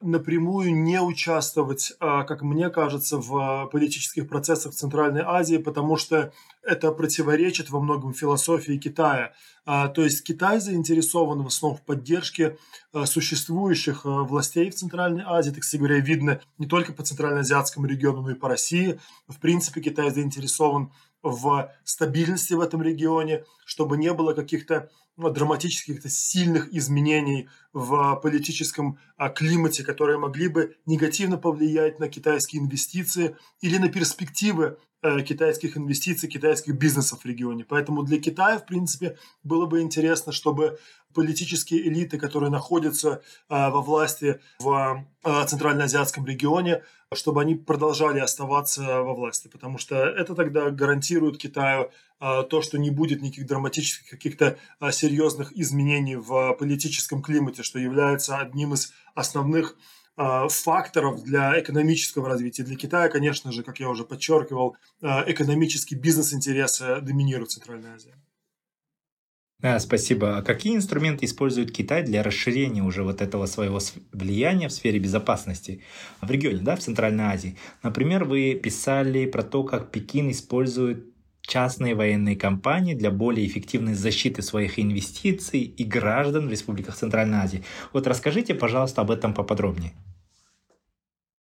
напрямую 0.02 0.74
не 0.74 1.00
участвовать, 1.00 1.92
а, 2.00 2.24
как 2.24 2.42
мне 2.42 2.68
кажется, 2.70 3.18
в 3.18 3.68
политических 3.70 4.28
процессах 4.28 4.72
в 4.72 4.76
Центральной 4.76 5.22
Азии, 5.22 5.56
потому 5.56 5.96
что 5.96 6.32
это 6.62 6.92
противоречит 6.92 7.70
во 7.70 7.80
многом 7.80 8.12
философии 8.12 8.78
Китая. 8.78 9.32
А, 9.64 9.88
то 9.88 10.02
есть 10.02 10.24
Китай 10.24 10.60
заинтересован 10.60 11.42
в 11.42 11.46
основном 11.46 11.78
в 11.78 11.82
поддержке 11.82 12.58
а, 12.92 13.06
существующих 13.06 14.04
властей 14.04 14.70
в 14.70 14.74
Центральной 14.74 15.24
Азии, 15.24 15.50
так 15.50 15.62
говоря, 15.72 15.98
видно 16.00 16.40
не 16.58 16.66
только 16.66 16.92
по 16.92 17.02
Центральноазиатскому 17.02 17.86
региону, 17.86 18.22
но 18.22 18.30
и 18.30 18.34
по 18.34 18.48
России. 18.48 19.00
В 19.28 19.38
принципе, 19.38 19.80
Китай 19.80 20.10
заинтересован 20.10 20.92
в 21.22 21.72
стабильности 21.84 22.54
в 22.54 22.60
этом 22.60 22.82
регионе, 22.82 23.44
чтобы 23.64 23.96
не 23.96 24.12
было 24.12 24.34
каких-то 24.34 24.90
ну, 25.16 25.30
драматических, 25.30 25.86
каких-то 25.86 26.08
сильных 26.08 26.72
изменений 26.74 27.48
в 27.72 28.16
политическом 28.22 28.98
а, 29.16 29.28
климате, 29.28 29.84
которые 29.84 30.18
могли 30.18 30.48
бы 30.48 30.76
негативно 30.86 31.36
повлиять 31.38 31.98
на 31.98 32.08
китайские 32.08 32.62
инвестиции 32.62 33.36
или 33.60 33.78
на 33.78 33.88
перспективы 33.88 34.78
э, 35.02 35.20
китайских 35.22 35.76
инвестиций, 35.76 36.28
китайских 36.28 36.76
бизнесов 36.76 37.22
в 37.22 37.26
регионе. 37.26 37.64
Поэтому 37.64 38.02
для 38.02 38.18
Китая, 38.18 38.58
в 38.58 38.66
принципе, 38.66 39.18
было 39.42 39.66
бы 39.66 39.80
интересно, 39.80 40.32
чтобы 40.32 40.78
политические 41.12 41.86
элиты, 41.88 42.18
которые 42.18 42.50
находятся 42.50 43.22
а, 43.48 43.70
во 43.70 43.80
власти 43.80 44.40
в 44.58 45.04
а, 45.22 45.44
Центральноазиатском 45.46 46.26
регионе, 46.26 46.82
чтобы 47.14 47.42
они 47.42 47.54
продолжали 47.54 48.18
оставаться 48.18 49.02
во 49.02 49.14
власти, 49.14 49.48
потому 49.48 49.78
что 49.78 49.96
это 49.96 50.34
тогда 50.34 50.70
гарантирует 50.70 51.38
Китаю 51.38 51.90
а, 52.20 52.42
то, 52.42 52.62
что 52.62 52.78
не 52.78 52.90
будет 52.90 53.22
никаких 53.22 53.46
драматических 53.46 54.08
каких-то 54.08 54.56
серьезных 54.90 55.52
изменений 55.52 56.16
в 56.16 56.54
политическом 56.54 57.22
климате, 57.22 57.62
что 57.62 57.78
является 57.78 58.38
одним 58.38 58.74
из 58.74 58.92
основных 59.14 59.76
факторов 60.14 61.24
для 61.24 61.58
экономического 61.58 62.28
развития. 62.28 62.64
Для 62.64 62.76
Китая, 62.76 63.08
конечно 63.08 63.50
же, 63.50 63.62
как 63.62 63.80
я 63.80 63.88
уже 63.88 64.04
подчеркивал, 64.04 64.76
экономический 65.00 65.94
бизнес-интересы 65.94 67.00
доминируют 67.00 67.48
в 67.48 67.54
Центральной 67.54 67.94
Азии. 67.94 68.12
Да, 69.62 69.78
спасибо. 69.78 70.38
А 70.38 70.42
какие 70.42 70.74
инструменты 70.74 71.24
использует 71.24 71.70
Китай 71.70 72.02
для 72.02 72.24
расширения 72.24 72.82
уже 72.82 73.04
вот 73.04 73.22
этого 73.22 73.46
своего 73.46 73.78
влияния 74.10 74.66
в 74.66 74.72
сфере 74.72 74.98
безопасности 74.98 75.82
в 76.20 76.28
регионе, 76.28 76.58
да, 76.62 76.74
в 76.74 76.80
Центральной 76.80 77.24
Азии? 77.24 77.56
Например, 77.84 78.24
вы 78.24 78.60
писали 78.60 79.24
про 79.24 79.44
то, 79.44 79.62
как 79.62 79.92
Пекин 79.92 80.32
использует 80.32 81.06
частные 81.42 81.94
военные 81.94 82.34
компании 82.34 82.94
для 82.94 83.12
более 83.12 83.46
эффективной 83.46 83.94
защиты 83.94 84.42
своих 84.42 84.80
инвестиций 84.80 85.60
и 85.60 85.84
граждан 85.84 86.48
в 86.48 86.50
республиках 86.50 86.96
Центральной 86.96 87.38
Азии. 87.38 87.62
Вот 87.92 88.08
расскажите, 88.08 88.54
пожалуйста, 88.54 89.02
об 89.02 89.12
этом 89.12 89.32
поподробнее. 89.32 89.92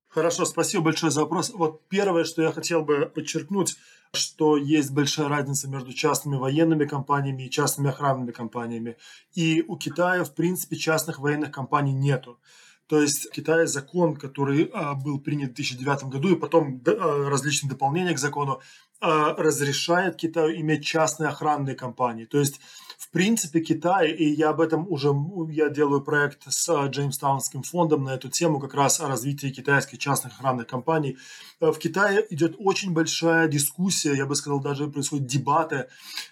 Хорошо, 0.09 0.45
спасибо 0.45 0.85
большое 0.85 1.11
за 1.11 1.21
вопрос. 1.21 1.53
Вот 1.55 1.89
первое, 1.89 2.25
что 2.25 2.43
я 2.43 2.53
хотел 2.53 2.83
бы 2.83 3.07
подчеркнуть, 3.07 3.77
что 4.13 4.57
есть 4.57 4.91
большая 4.91 5.29
разница 5.29 5.69
между 5.69 5.93
частными 5.93 6.37
военными 6.37 6.85
компаниями 6.85 7.45
и 7.45 7.51
частными 7.51 7.91
охранными 7.91 8.33
компаниями. 8.33 8.97
И 9.35 9.65
у 9.67 9.77
Китая, 9.77 10.25
в 10.25 10.35
принципе, 10.35 10.77
частных 10.77 11.19
военных 11.19 11.53
компаний 11.53 11.93
нету. 11.93 12.41
То 12.89 13.01
есть 13.01 13.29
в 13.29 13.31
Китае 13.31 13.69
закон, 13.69 14.17
который 14.17 14.69
а, 14.75 14.95
был 14.95 15.21
принят 15.21 15.53
в 15.53 15.55
2009 15.55 16.05
году, 16.05 16.35
и 16.35 16.37
потом 16.37 16.83
а, 16.87 17.29
различные 17.31 17.71
дополнения 17.71 18.15
к 18.15 18.19
закону, 18.19 18.61
а, 19.01 19.35
разрешает 19.37 20.17
Китаю 20.17 20.61
иметь 20.61 20.85
частные 20.85 21.29
охранные 21.29 21.77
компании. 21.77 22.25
То 22.25 22.39
есть 22.41 22.61
в 23.01 23.09
принципе, 23.13 23.61
Китай, 23.61 24.11
и 24.11 24.29
я 24.29 24.51
об 24.51 24.61
этом 24.61 24.87
уже, 24.87 25.13
я 25.49 25.71
делаю 25.71 26.03
проект 26.03 26.43
с 26.47 26.87
Джеймстаунским 26.89 27.63
фондом 27.63 28.05
на 28.05 28.11
эту 28.11 28.29
тему, 28.29 28.61
как 28.61 28.75
раз 28.75 29.01
о 29.01 29.09
развитии 29.09 29.49
китайских 29.49 29.99
частных 29.99 30.35
охранных 30.35 30.67
компаний. 30.67 31.17
Э, 31.61 31.71
в 31.71 31.79
Китае 31.79 32.27
идет 32.31 32.57
очень 32.59 32.93
большая 32.93 33.49
дискуссия, 33.49 34.15
я 34.15 34.27
бы 34.27 34.35
сказал, 34.35 34.61
даже 34.61 34.89
происходят 34.89 35.27
дебаты 35.27 35.87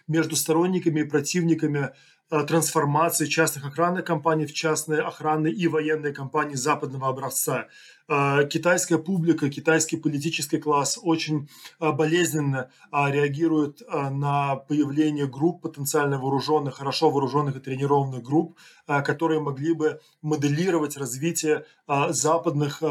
между 0.07 0.37
сторонниками 0.37 1.01
и 1.01 1.05
противниками 1.05 1.91
Э, 2.31 2.45
трансформации 2.45 3.25
частных 3.25 3.65
охранных 3.65 4.05
компаний 4.05 4.45
в 4.45 4.53
частные 4.53 5.01
охранные 5.01 5.55
и 5.55 5.67
военные 5.67 6.13
компании 6.13 6.57
западного 6.57 7.09
образца. 7.09 7.69
Э, 8.07 8.47
китайская 8.47 8.99
публика, 8.99 9.49
китайский 9.49 9.97
политический 9.97 10.59
класс 10.59 10.99
очень 11.03 11.49
болезненно 11.81 12.71
реагирует 12.93 13.81
на 13.91 14.57
появление 14.57 15.27
групп 15.27 15.63
потенциально 15.63 16.19
вооруженных, 16.19 16.77
хорошо 16.77 17.11
вооруженных 17.11 17.57
и 17.57 17.61
тренированных 17.61 18.23
групп, 18.23 18.59
которые 18.87 19.41
могли 19.41 19.73
бы 19.73 20.01
моделировать 20.23 20.97
развитие 20.97 21.65
западных 21.87 22.83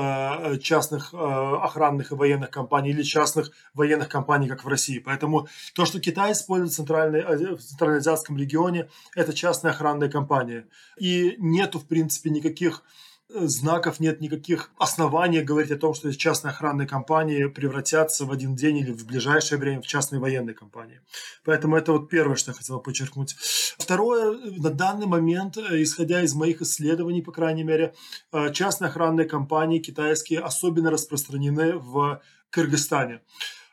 частных 0.62 1.14
охранных 1.14 2.12
и 2.12 2.16
военных 2.16 2.27
компаний 2.52 2.92
или 2.92 3.04
частных 3.04 3.52
военных 3.74 4.10
компаний, 4.10 4.48
как 4.48 4.64
в 4.64 4.68
России. 4.68 5.00
Поэтому 5.00 5.48
то, 5.74 5.86
что 5.86 6.00
Китай 6.00 6.32
использует 6.32 6.72
в, 6.72 6.76
центральной, 6.76 7.56
в 7.56 7.62
Центральноазиатском 7.62 8.38
регионе, 8.38 8.90
это 9.16 9.34
частная 9.34 9.72
охранная 9.72 10.10
компания. 10.10 10.66
И 10.98 11.36
нету, 11.40 11.80
в 11.80 11.86
принципе, 11.86 12.30
никаких 12.30 12.84
знаков, 13.30 14.00
нет 14.00 14.22
никаких 14.22 14.72
оснований 14.78 15.42
говорить 15.42 15.72
о 15.72 15.78
том, 15.78 15.94
что 15.94 16.14
частные 16.14 16.52
охранные 16.52 16.88
компании 16.88 17.48
превратятся 17.48 18.26
в 18.26 18.32
один 18.32 18.56
день 18.56 18.78
или 18.78 18.92
в 18.92 19.06
ближайшее 19.06 19.60
время 19.60 19.82
в 19.82 19.88
частные 19.88 20.20
военные 20.20 20.56
компании. 20.56 21.02
Поэтому 21.44 21.76
это 21.76 21.92
вот 21.92 22.10
первое, 22.10 22.36
что 22.36 22.52
я 22.52 22.56
хотел 22.56 22.80
подчеркнуть. 22.80 23.36
Второе, 23.78 24.38
на 24.58 24.70
данный 24.70 25.08
момент, 25.08 25.58
э, 25.58 25.84
исходя 25.84 26.22
из 26.22 26.34
моих 26.36 26.62
исследований, 26.62 27.22
по 27.22 27.32
крайней 27.32 27.64
мере, 27.64 27.94
э, 28.32 28.54
частные 28.54 28.90
охранные 28.90 29.28
компании 29.28 29.80
китайские 29.80 30.40
особенно 30.40 30.90
распространены 30.90 31.78
в 31.78 32.22
Кыргызстане. 32.50 33.22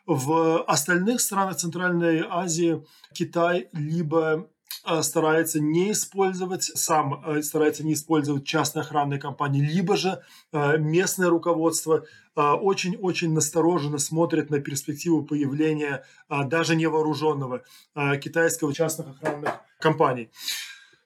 В 0.05 0.63
остальных 0.65 1.21
странах 1.21 1.57
Центральной 1.57 2.23
Азии 2.29 2.85
Китай 3.13 3.69
либо 3.71 4.47
Э, 4.47 4.54
старается 5.01 5.59
не 5.59 5.91
использовать, 5.91 6.63
сам 6.63 7.23
э, 7.25 7.41
старается 7.41 7.85
не 7.85 7.93
использовать 7.93 8.45
частные 8.45 8.81
охранные 8.81 9.19
компании, 9.19 9.61
либо 9.61 9.97
же 9.97 10.21
э, 10.51 10.77
местное 10.77 11.29
руководство 11.29 12.05
очень-очень 12.37 13.31
настороженно 13.31 13.97
смотрит 13.97 14.49
на 14.49 14.59
перспективу 14.59 15.23
появления 15.23 16.03
даже 16.27 16.75
невооруженного 16.75 17.63
китайского 18.21 18.73
частных 18.73 19.07
охранных 19.07 19.53
компаний. 19.79 20.29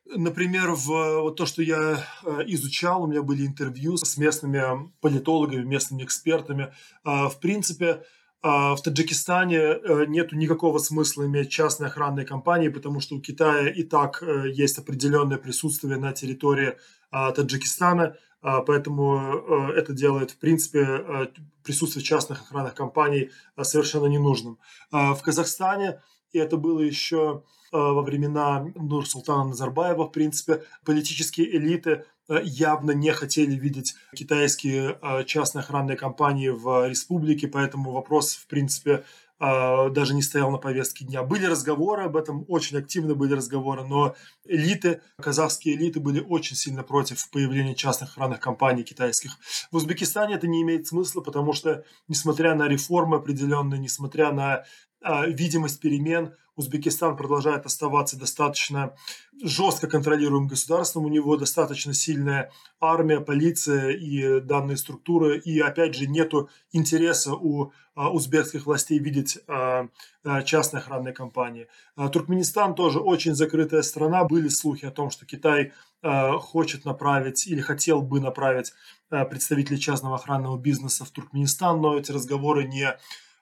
Например, 0.07 0.71
в 0.71 1.21
вот 1.21 1.35
то, 1.35 1.45
что 1.45 1.61
я 1.61 2.03
изучал, 2.47 3.03
у 3.03 3.07
меня 3.07 3.21
были 3.21 3.45
интервью 3.45 3.95
с 3.97 4.17
местными 4.17 4.91
политологами, 5.01 5.61
местными 5.61 6.03
экспертами. 6.03 6.73
В 7.03 7.35
принципе, 7.39 8.01
в 8.41 8.77
Таджикистане 8.81 9.57
э, 9.57 10.05
нет 10.07 10.31
никакого 10.31 10.77
смысла 10.77 11.25
иметь 11.25 11.49
частные 11.49 11.87
охранные 11.87 12.25
компании, 12.25 12.69
потому 12.69 13.01
что 13.01 13.15
у 13.15 13.19
Китая 13.19 13.67
и 13.67 13.83
так 13.83 14.23
э, 14.23 14.49
есть 14.49 14.77
определенное 14.77 15.37
присутствие 15.37 15.97
на 15.97 16.13
территории 16.13 16.77
а, 17.11 17.31
Таджикистана, 17.31 18.15
а, 18.41 18.61
поэтому 18.61 19.17
э, 19.17 19.73
это 19.73 19.91
делает, 19.91 20.31
в 20.31 20.37
принципе, 20.37 21.31
присутствие 21.63 22.03
частных 22.03 22.41
охранных 22.41 22.75
компаний 22.75 23.31
совершенно 23.61 24.05
ненужным. 24.05 24.57
В 24.91 25.19
Казахстане, 25.21 26.01
и 26.31 26.39
это 26.39 26.57
было 26.57 26.79
еще 26.79 27.43
во 27.71 28.01
времена 28.01 28.71
Нур-Султана 28.75 29.49
Назарбаева, 29.49 30.05
в 30.05 30.11
принципе, 30.11 30.63
политические 30.83 31.55
элиты 31.55 32.05
явно 32.43 32.91
не 32.91 33.11
хотели 33.11 33.55
видеть 33.55 33.95
китайские 34.15 34.97
э, 35.01 35.23
частные 35.25 35.61
охранные 35.61 35.97
компании 35.97 36.49
в 36.49 36.87
республике, 36.87 37.47
поэтому 37.47 37.91
вопрос, 37.91 38.35
в 38.35 38.47
принципе, 38.47 39.03
э, 39.39 39.89
даже 39.89 40.13
не 40.13 40.21
стоял 40.21 40.51
на 40.51 40.57
повестке 40.57 41.05
дня. 41.05 41.23
Были 41.23 41.45
разговоры 41.45 42.03
об 42.03 42.15
этом, 42.15 42.45
очень 42.47 42.77
активно 42.77 43.15
были 43.15 43.33
разговоры, 43.33 43.83
но 43.83 44.15
элиты, 44.45 45.01
казахские 45.19 45.75
элиты 45.75 45.99
были 45.99 46.19
очень 46.19 46.55
сильно 46.55 46.83
против 46.83 47.29
появления 47.31 47.75
частных 47.75 48.11
охранных 48.11 48.39
компаний 48.39 48.83
китайских. 48.83 49.37
В 49.71 49.77
Узбекистане 49.77 50.35
это 50.35 50.47
не 50.47 50.61
имеет 50.61 50.87
смысла, 50.87 51.21
потому 51.21 51.53
что, 51.53 51.83
несмотря 52.07 52.53
на 52.53 52.67
реформы 52.67 53.17
определенные, 53.17 53.79
несмотря 53.79 54.31
на 54.31 54.63
видимость 55.01 55.79
перемен, 55.79 56.33
Узбекистан 56.59 57.15
продолжает 57.15 57.65
оставаться 57.65 58.19
достаточно 58.19 58.93
жестко 59.41 59.87
контролируемым 59.87 60.49
государством, 60.49 61.05
у 61.05 61.07
него 61.07 61.37
достаточно 61.37 61.93
сильная 61.93 62.51
армия, 62.81 63.21
полиция 63.21 63.91
и 63.91 64.41
данные 64.41 64.75
структуры, 64.75 65.39
и 65.39 65.57
опять 65.61 65.95
же 65.95 66.07
нету 66.07 66.49
интереса 66.73 67.33
у 67.33 67.71
а, 67.95 68.11
узбекских 68.11 68.65
властей 68.65 68.99
видеть 68.99 69.39
а, 69.47 69.87
а, 70.25 70.41
частные 70.41 70.81
охранные 70.81 71.13
компании. 71.13 71.69
Туркменистан 71.95 72.75
тоже 72.75 72.99
очень 72.99 73.35
закрытая 73.35 73.81
страна, 73.81 74.25
были 74.25 74.49
слухи 74.49 74.83
о 74.83 74.91
том, 74.91 75.11
что 75.11 75.25
Китай 75.25 75.71
хочет 76.01 76.85
направить 76.85 77.45
или 77.45 77.59
хотел 77.59 78.01
бы 78.01 78.21
направить 78.21 78.71
представителей 79.09 79.79
частного 79.79 80.15
охранного 80.15 80.57
бизнеса 80.57 81.03
в 81.03 81.09
Туркменистан, 81.09 81.81
но 81.81 81.97
эти 81.97 82.13
разговоры 82.13 82.65
не 82.65 82.97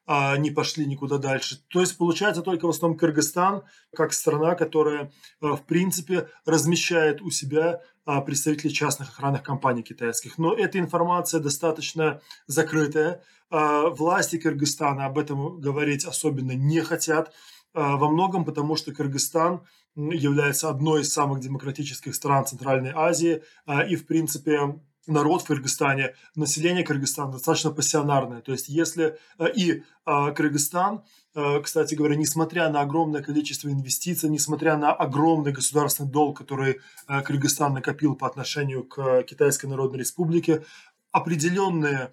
а, 0.09 0.37
не 0.37 0.51
пошли 0.51 0.85
никуда 0.85 1.17
дальше. 1.17 1.61
То 1.67 1.81
есть 1.81 1.97
получается 1.97 2.41
только 2.41 2.65
в 2.65 2.69
основном 2.69 2.97
Кыргызстан, 2.97 3.63
как 3.93 4.13
страна, 4.13 4.55
которая 4.55 5.11
а, 5.41 5.57
в 5.57 5.65
принципе 5.65 6.29
размещает 6.45 7.21
у 7.21 7.29
себя 7.29 7.81
а, 8.05 8.21
представителей 8.21 8.73
частных 8.73 9.09
охранных 9.09 9.43
компаний 9.43 9.83
китайских. 9.83 10.37
Но 10.37 10.53
эта 10.53 10.79
информация 10.79 11.41
достаточно 11.41 12.21
закрытая. 12.47 13.21
Власти 13.49 14.37
Кыргызстана 14.37 15.05
об 15.05 15.17
этом 15.17 15.61
говорить 15.61 16.03
особенно 16.03 16.51
не 16.51 16.81
хотят. 16.81 17.33
Во 17.73 18.09
многом 18.09 18.43
потому, 18.43 18.75
что 18.75 18.93
Кыргызстан 18.93 19.61
является 19.95 20.67
одной 20.67 21.03
из 21.03 21.13
самых 21.13 21.39
демократических 21.39 22.13
стран 22.13 22.45
Центральной 22.45 22.91
Азии 22.93 23.43
и, 23.87 23.95
в 23.95 24.05
принципе, 24.05 24.81
народ 25.07 25.41
в 25.41 25.45
Кыргызстане, 25.45 26.15
население 26.35 26.83
Кыргызстана 26.83 27.31
достаточно 27.31 27.71
пассионарное. 27.71 28.41
То 28.41 28.51
есть 28.51 28.69
если 28.69 29.17
э, 29.39 29.51
и 29.55 29.83
а, 30.05 30.31
Кыргызстан, 30.31 31.03
э, 31.35 31.61
кстати 31.61 31.95
говоря, 31.95 32.15
несмотря 32.15 32.69
на 32.69 32.81
огромное 32.81 33.21
количество 33.21 33.69
инвестиций, 33.69 34.29
несмотря 34.29 34.77
на 34.77 34.93
огромный 34.93 35.51
государственный 35.51 36.09
долг, 36.09 36.37
который 36.37 36.79
э, 37.07 37.21
Кыргызстан 37.21 37.73
накопил 37.73 38.15
по 38.15 38.27
отношению 38.27 38.83
к 38.83 39.23
Китайской 39.23 39.65
Народной 39.67 39.99
Республике, 39.99 40.63
определенные 41.11 42.11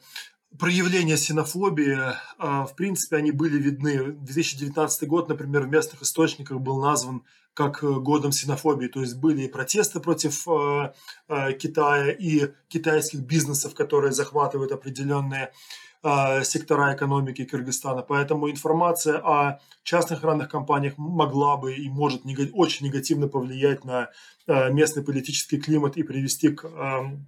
проявления 0.59 1.17
синофобии, 1.17 1.99
в 2.39 2.75
принципе, 2.77 3.17
они 3.17 3.33
были 3.33 3.59
видны. 3.61 4.13
2019 4.13 5.09
год, 5.09 5.29
например, 5.29 5.63
в 5.63 5.69
местных 5.69 6.03
источниках 6.03 6.61
был 6.61 6.81
назван 6.81 7.25
как 7.55 7.83
э, 7.83 7.87
годом 7.87 8.33
ксенофобии. 8.33 8.89
То 8.89 9.01
есть 9.01 9.17
были 9.17 9.43
и 9.43 9.49
протесты 9.49 10.01
против 10.01 10.47
э, 10.49 10.93
э, 11.29 11.53
Китая, 11.53 12.11
и 12.11 12.53
китайских 12.69 13.21
бизнесов, 13.21 13.75
которые 13.75 14.13
захватывают 14.13 14.73
определенные 14.73 15.53
э, 16.03 16.45
сектора 16.45 16.95
экономики 16.95 17.45
Кыргызстана. 17.45 18.03
Поэтому 18.03 18.51
информация 18.51 19.19
о 19.19 19.61
частных 19.85 20.19
охранных 20.19 20.49
компаниях 20.49 20.95
могла 20.99 21.57
бы 21.57 21.75
и 21.75 21.89
может 21.89 22.25
нег- 22.25 22.53
очень 22.53 22.87
негативно 22.87 23.29
повлиять 23.29 23.85
на 23.85 24.11
э, 24.47 24.73
местный 24.73 25.05
политический 25.05 25.59
климат 25.59 25.97
и 25.97 26.03
привести 26.03 26.49
к 26.49 26.65
эм, 26.65 27.27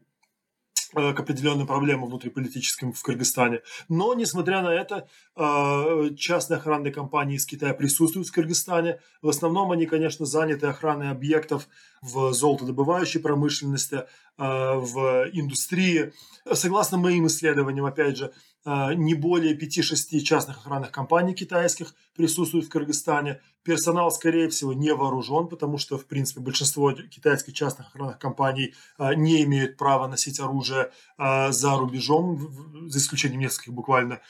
к 0.93 1.21
определенным 1.21 1.67
проблемам 1.67 2.09
внутриполитическим 2.09 2.93
в 2.93 3.03
Кыргызстане. 3.03 3.63
Но, 3.89 4.15
несмотря 4.15 4.63
на 4.63 4.69
это, 4.69 5.09
э, 5.37 6.11
частные 6.17 6.59
охранные 6.59 6.93
компании 6.93 7.37
из 7.37 7.47
Китая 7.47 7.75
присутствуют 7.75 8.29
в 8.29 8.33
Кыргызстане. 8.33 9.01
В 9.23 9.29
основном 9.29 9.73
они, 9.73 9.87
конечно, 9.87 10.27
заняты 10.27 10.67
охраной 10.67 11.11
объектов 11.11 11.69
в 12.03 12.33
золотодобывающей 12.33 13.21
промышленности, 13.21 13.97
э, 13.97 14.05
в 14.39 15.29
индустрии. 15.33 16.13
Согласно 16.53 16.99
моим 16.99 17.27
исследованиям, 17.27 17.87
опять 17.87 18.17
же, 18.17 18.33
не 18.67 19.15
более 19.15 19.57
5-6 19.57 20.21
частных 20.21 20.59
охранных 20.59 20.91
компаний 20.91 21.35
китайских 21.35 21.95
присутствуют 22.17 22.67
в 22.67 22.69
Кыргызстане. 22.69 23.41
Персонал, 23.63 24.11
скорее 24.11 24.49
всего, 24.49 24.73
не 24.73 24.93
вооружен, 24.93 25.49
потому 25.49 25.79
что, 25.79 25.99
в 25.99 26.07
принципе, 26.07 26.41
большинство 26.41 26.93
китайских 26.93 27.55
частных 27.55 27.89
охранных 27.89 28.19
компаний 28.19 28.75
а, 28.99 29.15
не 29.15 29.43
имеют 29.45 29.77
права 29.77 30.09
носить 30.09 30.41
оружие 30.41 30.91
а, 31.17 31.53
за 31.53 31.77
рубежом, 31.77 32.89
за 32.89 32.99
исключением 32.99 33.41
нескольких, 33.41 33.73
буквально 33.73 34.21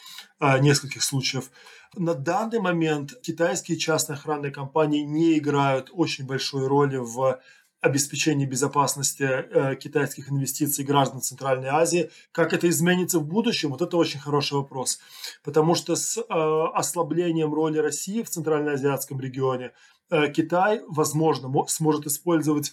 нескольких 0.60 1.02
случаев. 1.02 1.50
На 1.94 2.14
данный 2.14 2.60
момент 2.60 3.18
китайские 3.22 3.78
частные 3.78 4.16
охранные 4.16 4.52
компании 4.52 5.00
не 5.00 5.38
играют 5.38 5.90
очень 5.92 6.26
большой 6.26 6.66
роли 6.66 6.96
в 6.96 7.40
обеспечении 7.86 8.46
безопасности 8.46 9.22
э, 9.22 9.76
китайских 9.76 10.30
инвестиций 10.30 10.84
граждан 10.84 11.20
Центральной 11.20 11.68
Азии. 11.68 12.10
Как 12.32 12.52
это 12.52 12.68
изменится 12.68 13.18
в 13.18 13.26
будущем, 13.26 13.70
вот 13.70 13.80
это 13.80 13.96
очень 13.96 14.20
хороший 14.20 14.54
вопрос. 14.54 14.98
Потому 15.42 15.74
что 15.74 15.96
с 15.96 16.18
э, 16.18 16.22
ослаблением 16.28 17.54
роли 17.54 17.78
России 17.78 18.22
в 18.22 18.28
Центральноазиатском 18.28 19.20
регионе 19.20 19.72
э, 20.10 20.30
Китай, 20.32 20.82
возможно, 20.88 21.50
сможет 21.68 22.06
использовать 22.06 22.72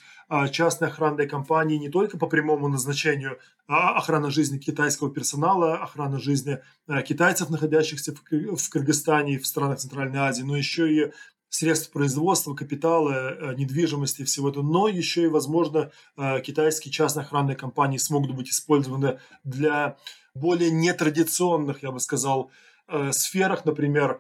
частные 0.51 0.89
охранные 0.89 1.27
компании 1.27 1.77
не 1.77 1.89
только 1.89 2.17
по 2.17 2.27
прямому 2.27 2.67
назначению 2.67 3.37
а 3.67 3.97
охрана 3.97 4.31
жизни 4.31 4.57
китайского 4.57 5.09
персонала, 5.09 5.75
охрана 5.75 6.19
жизни 6.19 6.59
китайцев, 7.05 7.49
находящихся 7.49 8.13
в 8.13 8.69
Кыргызстане 8.69 9.35
и 9.35 9.37
в 9.37 9.45
странах 9.45 9.79
Центральной 9.79 10.19
Азии, 10.19 10.43
но 10.43 10.57
еще 10.57 10.91
и 10.91 11.11
средств 11.53 11.91
производства, 11.91 12.55
капитала, 12.55 13.11
э, 13.11 13.55
недвижимости 13.55 14.21
и 14.21 14.25
всего 14.25 14.49
этого, 14.49 14.63
но 14.63 14.87
еще 14.87 15.23
и, 15.23 15.27
возможно, 15.27 15.91
э, 16.17 16.41
китайские 16.41 16.91
частные 16.91 17.25
охранные 17.25 17.55
компании 17.55 17.99
смогут 17.99 18.35
быть 18.35 18.49
использованы 18.49 19.19
для 19.43 19.95
более 20.33 20.71
нетрадиционных, 20.71 21.83
я 21.83 21.91
бы 21.91 21.99
сказал, 21.99 22.49
э, 22.87 23.11
сферах, 23.11 23.65
например, 23.65 24.19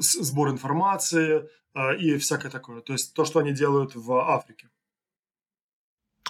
сбор 0.00 0.50
информации 0.50 1.48
и 1.98 2.16
всякое 2.18 2.50
такое. 2.50 2.80
То 2.82 2.92
есть 2.92 3.14
то, 3.14 3.24
что 3.24 3.38
они 3.38 3.52
делают 3.52 3.94
в 3.94 4.12
Африке. 4.12 4.68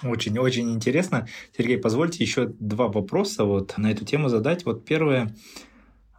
Очень-очень 0.02 0.72
интересно. 0.72 1.26
Сергей, 1.56 1.76
позвольте 1.76 2.22
еще 2.22 2.46
два 2.46 2.86
вопроса 2.86 3.44
вот 3.44 3.76
на 3.78 3.90
эту 3.90 4.04
тему 4.04 4.28
задать. 4.28 4.64
Вот 4.64 4.84
первое, 4.84 5.34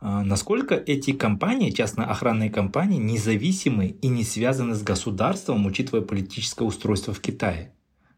насколько 0.01 0.75
эти 0.75 1.11
компании, 1.11 1.71
частно-охранные 1.71 2.49
компании, 2.49 2.97
независимы 2.97 3.87
и 3.87 4.07
не 4.07 4.23
связаны 4.23 4.75
с 4.75 4.81
государством, 4.81 5.65
учитывая 5.65 6.01
политическое 6.01 6.65
устройство 6.65 7.13
в 7.13 7.19
Китае? 7.21 7.73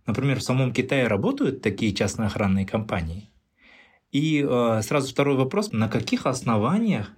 например, 0.06 0.40
в 0.40 0.44
самом 0.44 0.74
Китае 0.74 1.08
работают 1.08 1.62
такие 1.62 1.94
частные 1.94 2.28
охранные 2.28 2.66
компании? 2.66 3.30
И 4.12 4.46
э, 4.48 4.82
сразу 4.84 5.10
второй 5.10 5.36
вопрос. 5.36 5.72
На 5.72 5.90
каких 5.90 6.28
основаниях 6.28 7.12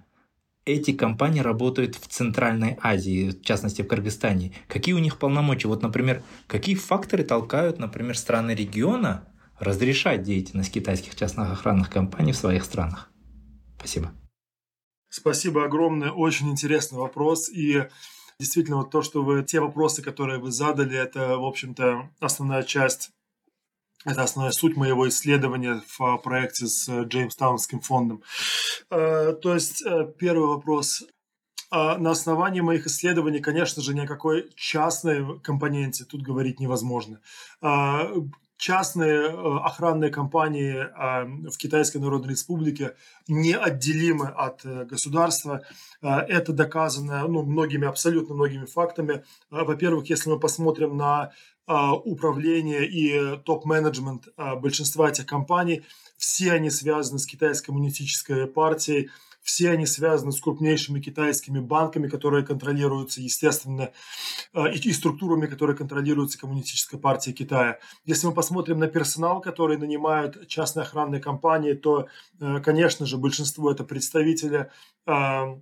эти 0.64 0.92
компании 0.92 1.40
работают 1.40 1.94
в 1.96 2.06
Центральной 2.08 2.78
Азии, 2.82 3.30
в 3.30 3.42
частности 3.42 3.82
в 3.82 3.86
Кыргызстане? 3.86 4.52
Какие 4.66 4.94
у 4.94 4.98
них 4.98 5.18
полномочия? 5.18 5.68
Вот, 5.68 5.82
например, 5.82 6.22
какие 6.46 6.74
факторы 6.74 7.22
толкают, 7.22 7.78
например, 7.78 8.16
страны 8.16 8.52
региона 8.52 9.28
разрешать 9.58 10.22
деятельность 10.22 10.72
китайских 10.72 11.14
частных 11.14 11.52
охранных 11.52 11.90
компаний 11.90 12.32
в 12.32 12.36
своих 12.36 12.64
странах? 12.64 13.10
Спасибо. 13.78 14.12
Спасибо 15.16 15.64
огромное, 15.64 16.10
очень 16.10 16.50
интересный 16.50 16.98
вопрос. 16.98 17.48
И 17.48 17.88
действительно, 18.38 18.76
вот 18.76 18.90
то, 18.90 19.00
что 19.00 19.22
вы, 19.22 19.42
те 19.44 19.60
вопросы, 19.60 20.02
которые 20.02 20.38
вы 20.38 20.52
задали, 20.52 20.94
это, 20.94 21.38
в 21.38 21.44
общем-то, 21.46 22.10
основная 22.20 22.62
часть 22.62 23.12
это 24.04 24.22
основная 24.22 24.52
суть 24.52 24.76
моего 24.76 25.08
исследования 25.08 25.82
в 25.98 26.18
проекте 26.18 26.66
с 26.66 26.86
Джеймстаунским 26.88 27.80
фондом. 27.80 28.22
Э, 28.90 29.32
то 29.32 29.54
есть 29.54 29.84
э, 29.84 30.12
первый 30.18 30.48
вопрос. 30.48 31.02
Э, 31.72 31.96
на 31.96 32.10
основании 32.10 32.60
моих 32.60 32.86
исследований, 32.86 33.40
конечно 33.40 33.82
же, 33.82 33.94
ни 33.94 34.00
о 34.00 34.06
какой 34.06 34.50
частной 34.54 35.40
компоненте 35.40 36.04
тут 36.04 36.22
говорить 36.22 36.60
невозможно 36.60 37.20
частные 38.56 39.28
э, 39.28 39.58
охранные 39.64 40.10
компании 40.10 40.74
э, 40.74 41.50
в 41.50 41.56
Китайской 41.56 41.98
Народной 41.98 42.30
Республике 42.30 42.94
неотделимы 43.28 44.28
от 44.28 44.64
э, 44.64 44.84
государства. 44.84 45.62
Это 46.02 46.52
доказано 46.52 47.26
ну, 47.26 47.42
многими, 47.42 47.86
абсолютно 47.86 48.34
многими 48.34 48.66
фактами. 48.66 49.24
Во-первых, 49.50 50.08
если 50.10 50.30
мы 50.30 50.38
посмотрим 50.38 50.96
на 50.96 51.32
управление 51.66 52.86
и 52.86 53.38
топ-менеджмент 53.38 54.28
большинства 54.36 55.08
этих 55.08 55.26
компаний, 55.26 55.82
все 56.16 56.52
они 56.52 56.70
связаны 56.70 57.18
с 57.18 57.26
Китайской 57.26 57.66
коммунистической 57.66 58.46
партией, 58.46 59.10
все 59.46 59.70
они 59.70 59.86
связаны 59.86 60.32
с 60.32 60.40
крупнейшими 60.40 61.00
китайскими 61.00 61.60
банками, 61.60 62.08
которые 62.08 62.44
контролируются, 62.44 63.22
естественно, 63.22 63.92
э, 64.52 64.72
и 64.72 64.92
структурами, 64.92 65.46
которые 65.46 65.76
контролируются 65.76 66.38
Коммунистической 66.38 66.98
партией 66.98 67.34
Китая. 67.34 67.78
Если 68.04 68.26
мы 68.26 68.34
посмотрим 68.34 68.80
на 68.80 68.88
персонал, 68.88 69.40
который 69.40 69.78
нанимают 69.78 70.48
частные 70.48 70.82
охранные 70.82 71.20
компании, 71.20 71.74
то, 71.74 72.08
э, 72.40 72.58
конечно 72.60 73.06
же, 73.06 73.18
большинство 73.18 73.70
это 73.70 73.84
представители 73.84 74.68
э, 75.06 75.60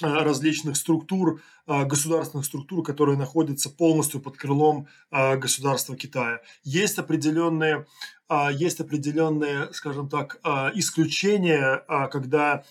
различных 0.00 0.76
структур, 0.76 1.40
государственных 1.66 2.46
структур, 2.46 2.82
которые 2.82 3.16
находятся 3.16 3.70
полностью 3.70 4.20
под 4.20 4.36
крылом 4.36 4.88
государства 5.10 5.96
Китая. 5.96 6.40
Есть 6.64 6.98
определенные 6.98 7.86
есть 8.52 8.80
определенные, 8.80 9.72
скажем 9.74 10.08
так, 10.08 10.40
исключения, 10.74 11.84
когда 12.10 12.64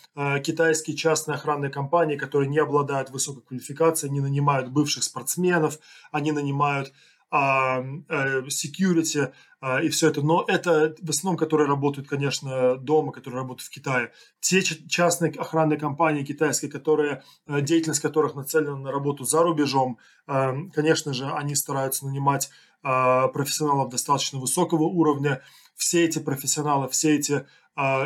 китайские 0.44 0.98
частные 0.98 1.36
охранные 1.36 1.70
компании, 1.70 2.18
которые 2.18 2.50
не 2.50 2.58
обладают 2.58 3.12
высокой 3.12 3.44
квалификацией, 3.44 4.12
не 4.12 4.20
нанимают 4.20 4.70
бывших 4.70 5.04
спортсменов, 5.04 5.78
они 6.12 6.32
нанимают 6.32 6.92
Э, 7.34 8.44
security 8.48 9.34
и 9.82 9.90
все 9.90 10.10
это. 10.10 10.22
Но 10.22 10.44
это 10.48 10.96
в 11.02 11.10
основном, 11.10 11.38
которые 11.38 11.68
работают, 11.68 12.08
конечно, 12.08 12.76
дома, 12.76 13.12
которые 13.12 13.42
работают 13.42 13.68
в 13.68 13.70
Китае. 13.70 14.12
Те 14.42 14.62
частные 14.62 15.32
охранные 15.32 15.80
компании 15.80 16.24
китайские, 16.24 16.70
которые, 16.70 17.24
э, 17.48 17.62
деятельность 17.62 18.02
которых 18.02 18.36
нацелена 18.36 18.78
на 18.78 18.92
работу 18.92 19.24
за 19.24 19.42
рубежом, 19.42 20.00
э, 20.28 20.54
конечно 20.74 21.14
же, 21.14 21.32
они 21.32 21.56
стараются 21.56 22.06
нанимать 22.06 22.50
профессионалов 22.86 23.90
достаточно 23.90 24.40
высокого 24.40 24.84
уровня. 24.84 25.42
Все 25.74 26.04
эти 26.04 26.20
профессионалы, 26.20 26.90
все 26.90 27.16
эти 27.16 27.46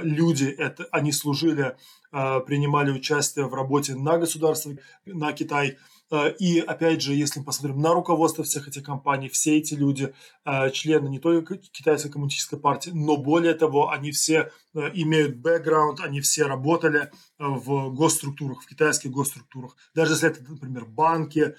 люди, 0.03 0.45
это, 0.45 0.85
они 0.91 1.11
служили, 1.11 1.75
принимали 2.11 2.91
участие 2.91 3.47
в 3.47 3.55
работе 3.55 3.95
на 3.95 4.19
государство, 4.19 4.73
на 5.07 5.33
Китай– 5.33 5.79
Э, 5.87 5.96
и 6.39 6.59
опять 6.59 7.01
же, 7.01 7.13
если 7.13 7.39
мы 7.39 7.45
посмотрим 7.45 7.81
на 7.81 7.93
руководство 7.93 8.43
всех 8.43 8.67
этих 8.67 8.83
компаний, 8.83 9.27
все 9.27 9.57
эти 9.57 9.73
люди 9.73 10.13
э, 10.45 10.69
члены 10.71 11.09
не 11.09 11.19
только 11.19 11.57
Китайской 11.57 12.09
коммунистической 12.09 12.57
партии, 12.57 12.91
но 12.93 13.17
более 13.17 13.53
того, 13.53 13.89
они 13.89 14.11
все 14.11 14.51
э, 14.73 14.79
имеют 14.93 15.35
бэкграунд, 15.37 15.99
они 15.99 16.21
все 16.21 16.45
работали 16.45 17.11
в 17.37 17.93
госструктурах, 17.93 18.63
в 18.63 18.67
китайских 18.67 19.11
госструктурах. 19.11 19.75
Даже 19.93 20.13
если 20.13 20.29
это, 20.29 20.41
например, 20.49 20.85
банки, 20.85 21.55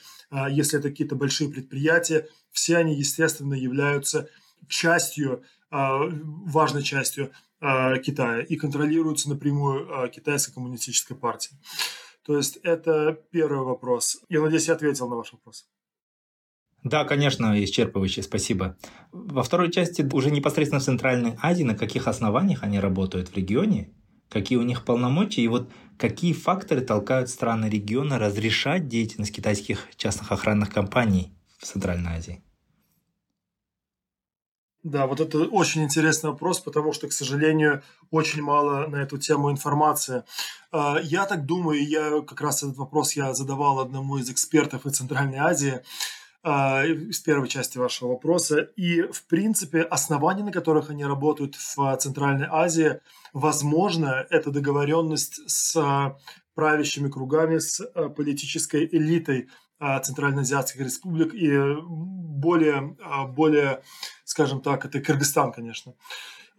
если 0.51 0.79
это 0.79 0.91
какие-то 0.91 1.15
большие 1.15 1.51
предприятия, 1.51 2.27
все 2.51 2.79
они, 2.79 2.95
естественно, 2.95 3.55
являются 3.55 4.29
частью, 4.67 5.45
важной 5.71 6.83
частью 6.83 7.31
Китая 7.61 8.41
и 8.41 8.57
контролируются 8.57 9.29
напрямую 9.29 10.11
Китайской 10.11 10.53
коммунистической 10.53 11.17
партией. 11.17 11.57
То 12.29 12.37
есть 12.37 12.59
это 12.63 13.19
первый 13.31 13.65
вопрос. 13.65 14.19
Я 14.29 14.43
надеюсь, 14.43 14.69
я 14.69 14.75
ответил 14.75 15.09
на 15.09 15.17
ваш 15.17 15.33
вопрос. 15.33 15.67
Да, 16.85 17.05
конечно, 17.05 17.59
исчерпывающе, 17.65 18.23
спасибо. 18.23 18.77
Во 19.13 19.43
второй 19.43 19.73
части 19.73 20.07
уже 20.13 20.31
непосредственно 20.31 20.81
в 20.81 20.85
Центральной 20.85 21.39
Азии, 21.41 21.63
на 21.63 21.75
каких 21.75 22.07
основаниях 22.07 22.63
они 22.63 22.81
работают 22.81 23.31
в 23.31 23.35
регионе, 23.35 23.95
какие 24.29 24.59
у 24.59 24.63
них 24.63 24.85
полномочия 24.85 25.41
и 25.41 25.49
вот 25.49 25.71
какие 25.97 26.35
факторы 26.35 26.83
толкают 26.83 27.31
страны 27.31 27.65
региона 27.65 28.19
разрешать 28.19 28.89
деятельность 28.89 29.35
китайских 29.35 29.89
частных 29.97 30.31
охранных 30.31 30.71
компаний 30.71 31.33
в 31.57 31.65
Центральной 31.65 32.11
Азии. 32.11 32.45
Да, 34.89 35.07
вот 35.07 35.21
это 35.21 35.41
очень 35.41 35.85
интересный 35.85 36.31
вопрос, 36.31 36.61
потому 36.61 36.95
что, 36.95 37.09
к 37.09 37.13
сожалению, 37.13 37.83
очень 38.11 38.41
мало 38.41 38.87
на 38.87 38.97
эту 38.97 39.19
тему 39.19 39.51
информации. 39.51 40.25
А, 40.73 40.99
я 41.03 41.27
так 41.27 41.45
думаю, 41.45 41.87
я 41.87 42.23
как 42.23 42.41
раз 42.41 42.63
этот 42.63 42.79
вопрос 42.79 43.13
я 43.13 43.35
задавал 43.35 43.81
одному 43.81 44.17
из 44.17 44.31
экспертов 44.31 44.87
из 44.87 44.97
Центральной 44.97 45.37
Азии, 45.37 45.81
а, 46.43 46.87
из 46.87 47.21
первой 47.21 47.49
части 47.49 47.77
вашего 47.77 48.13
вопроса. 48.13 48.61
И, 48.77 49.03
в 49.03 49.27
принципе, 49.27 49.83
основания, 49.83 50.43
на 50.43 50.53
которых 50.53 50.89
они 50.89 51.05
работают 51.05 51.55
в 51.57 51.97
Центральной 51.99 52.47
Азии, 52.51 53.01
возможно, 53.35 54.27
это 54.31 54.51
договоренность 54.51 55.43
с 55.51 56.17
правящими 56.55 57.11
кругами, 57.11 57.59
с 57.59 57.85
политической 58.17 58.89
элитой 58.91 59.51
Центральноазиатских 59.81 60.81
республик 60.81 61.35
и 61.35 61.57
более, 61.83 62.97
более 63.29 63.83
скажем 64.25 64.61
так, 64.61 64.85
это 64.85 65.01
Кыргызстан, 65.01 65.53
конечно. 65.53 65.95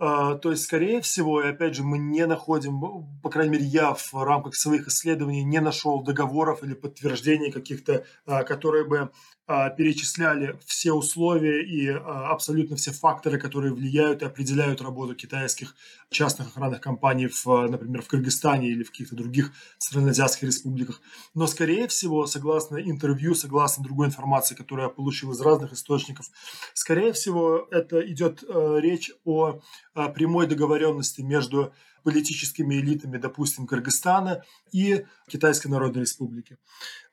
А, 0.01 0.35
то 0.35 0.51
есть, 0.51 0.63
скорее 0.63 1.01
всего, 1.01 1.41
и 1.43 1.47
опять 1.47 1.75
же, 1.75 1.83
мы 1.83 1.97
не 1.97 2.25
находим, 2.25 2.81
по 3.21 3.29
крайней 3.29 3.51
мере, 3.51 3.65
я 3.65 3.93
в 3.93 4.13
рамках 4.13 4.55
своих 4.55 4.87
исследований 4.87 5.43
не 5.43 5.59
нашел 5.59 6.01
договоров 6.01 6.63
или 6.63 6.73
подтверждений 6.73 7.51
каких-то, 7.51 8.05
а, 8.25 8.43
которые 8.43 8.85
бы 8.85 9.11
а, 9.45 9.69
перечисляли 9.69 10.57
все 10.65 10.93
условия 10.93 11.61
и 11.65 11.89
абсолютно 11.89 12.77
все 12.77 12.91
факторы, 12.91 13.37
которые 13.37 13.73
влияют 13.73 14.21
и 14.21 14.25
определяют 14.25 14.81
работу 14.81 15.15
китайских 15.15 15.75
частных 16.09 16.47
охранных 16.47 16.79
компаний, 16.79 17.27
в, 17.27 17.45
например, 17.67 18.01
в 18.01 18.07
Кыргызстане 18.07 18.69
или 18.69 18.83
в 18.83 18.91
каких-то 18.91 19.15
других 19.15 19.51
страноазиатских 19.79 20.43
республиках. 20.43 21.01
Но, 21.33 21.45
скорее 21.45 21.87
всего, 21.89 22.25
согласно 22.25 22.77
интервью, 22.77 23.35
согласно 23.35 23.83
другой 23.83 24.07
информации, 24.07 24.55
которую 24.55 24.87
я 24.87 24.93
получил 24.93 25.31
из 25.31 25.41
разных 25.41 25.73
источников, 25.73 26.27
скорее 26.73 27.11
всего, 27.11 27.67
это 27.69 27.99
идет 28.09 28.43
э, 28.47 28.77
речь 28.79 29.11
о 29.25 29.59
прямой 30.07 30.47
договоренности 30.47 31.21
между 31.21 31.73
политическими 32.03 32.75
элитами, 32.75 33.17
допустим, 33.17 33.67
Кыргызстана 33.67 34.43
и 34.71 35.05
Китайской 35.27 35.67
Народной 35.67 36.01
Республики. 36.01 36.57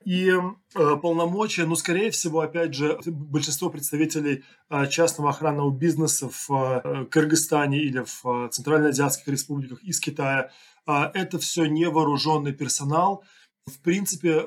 И 0.05 0.31
э, 0.31 0.96
полномочия, 1.03 1.66
ну, 1.66 1.75
скорее 1.75 2.11
всего, 2.11 2.40
опять 2.40 2.75
же, 2.75 2.99
большинство 3.05 3.68
представителей 3.68 4.44
э, 4.70 4.87
частного 4.87 5.31
охранного 5.31 5.70
бизнеса 5.70 6.31
в 6.31 7.07
Кыргызстане 7.11 7.79
или 7.81 8.05
в 8.05 8.49
Центральноазиатских 8.51 9.27
республиках 9.29 9.83
из 9.83 9.99
Китая, 10.01 10.51
это 10.87 11.40
все 11.40 11.66
невооруженный 11.66 12.53
персонал. 12.53 13.25
В 13.66 13.81
принципе, 13.81 14.46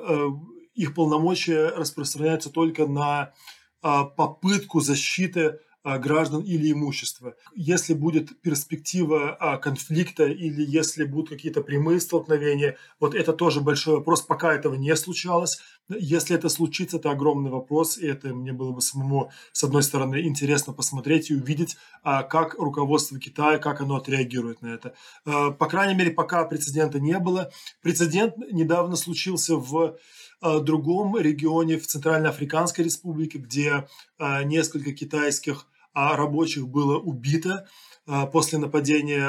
их 0.74 0.94
полномочия 0.94 1.68
распространяются 1.68 2.48
только 2.48 2.86
на 2.86 3.34
попытку 3.82 4.80
защиты 4.80 5.42
а, 5.42 5.58
граждан 5.82 6.42
или 6.42 6.72
имущества. 6.72 7.34
Если 7.54 7.94
будет 7.94 8.40
перспектива 8.42 9.34
а, 9.40 9.56
конфликта 9.56 10.26
или 10.26 10.62
если 10.62 11.04
будут 11.04 11.30
какие-то 11.30 11.62
прямые 11.62 12.00
столкновения, 12.00 12.76
вот 12.98 13.14
это 13.14 13.32
тоже 13.32 13.62
большой 13.62 13.96
вопрос, 13.96 14.20
пока 14.20 14.52
этого 14.52 14.74
не 14.74 14.94
случалось. 14.94 15.58
Если 15.88 16.36
это 16.36 16.50
случится, 16.50 16.98
это 16.98 17.10
огромный 17.10 17.50
вопрос, 17.50 17.96
и 17.96 18.06
это 18.06 18.28
мне 18.28 18.52
было 18.52 18.72
бы 18.72 18.82
самому, 18.82 19.30
с 19.52 19.64
одной 19.64 19.82
стороны, 19.82 20.20
интересно 20.20 20.74
посмотреть 20.74 21.30
и 21.30 21.34
увидеть, 21.34 21.76
а, 22.02 22.24
как 22.24 22.54
руководство 22.54 23.18
Китая, 23.18 23.58
как 23.58 23.80
оно 23.80 23.96
отреагирует 23.96 24.60
на 24.60 24.74
это. 24.74 24.94
По 25.24 25.66
крайней 25.66 25.94
мере, 25.94 26.10
пока 26.10 26.44
прецедента 26.44 27.00
не 27.00 27.18
было. 27.18 27.50
Прецедент 27.82 28.36
недавно 28.52 28.96
случился 28.96 29.56
в 29.56 29.96
другом 30.42 31.18
регионе, 31.18 31.78
в 31.78 31.86
Центральноафриканской 31.86 32.84
республике, 32.84 33.38
где 33.38 33.88
несколько 34.18 34.92
китайских 34.92 35.66
рабочих 35.94 36.68
было 36.68 36.98
убито 36.98 37.68
после 38.32 38.58
нападения 38.58 39.24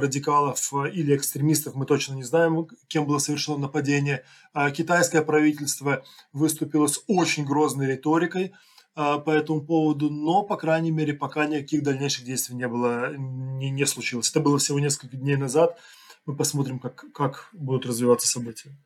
радикалов 0.00 0.72
или 0.92 1.14
экстремистов, 1.14 1.74
мы 1.74 1.86
точно 1.86 2.14
не 2.14 2.22
знаем, 2.22 2.66
кем 2.88 3.06
было 3.06 3.18
совершено 3.18 3.58
нападение. 3.58 4.24
Китайское 4.74 5.22
правительство 5.22 6.02
выступило 6.32 6.86
с 6.86 7.02
очень 7.06 7.44
грозной 7.44 7.86
риторикой 7.92 8.52
по 8.94 9.30
этому 9.30 9.60
поводу, 9.60 10.08
но, 10.10 10.42
по 10.42 10.56
крайней 10.56 10.90
мере, 10.90 11.14
пока 11.14 11.46
никаких 11.46 11.82
дальнейших 11.82 12.24
действий 12.24 12.56
не 12.56 12.68
было, 12.68 13.14
не, 13.16 13.70
не 13.70 13.86
случилось. 13.86 14.30
Это 14.30 14.40
было 14.40 14.58
всего 14.58 14.78
несколько 14.80 15.16
дней 15.16 15.36
назад. 15.36 15.78
Мы 16.26 16.36
посмотрим, 16.36 16.78
как, 16.78 17.04
как 17.12 17.50
будут 17.52 17.86
развиваться 17.86 18.26
события. 18.28 18.76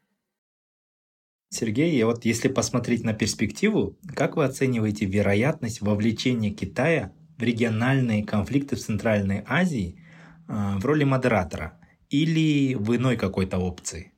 Сергей, 1.50 2.02
вот 2.04 2.24
если 2.24 2.48
посмотреть 2.48 3.04
на 3.04 3.14
перспективу, 3.14 3.96
как 4.14 4.36
вы 4.36 4.44
оцениваете 4.44 5.06
вероятность 5.06 5.80
вовлечения 5.80 6.50
Китая 6.50 7.14
в 7.38 7.42
региональные 7.42 8.24
конфликты 8.24 8.76
в 8.76 8.80
Центральной 8.80 9.44
Азии 9.46 10.00
э, 10.48 10.76
в 10.78 10.84
роли 10.84 11.04
модератора 11.04 11.80
или 12.10 12.74
в 12.74 12.94
иной 12.94 13.16
какой-то 13.16 13.58
опции? 13.58 14.12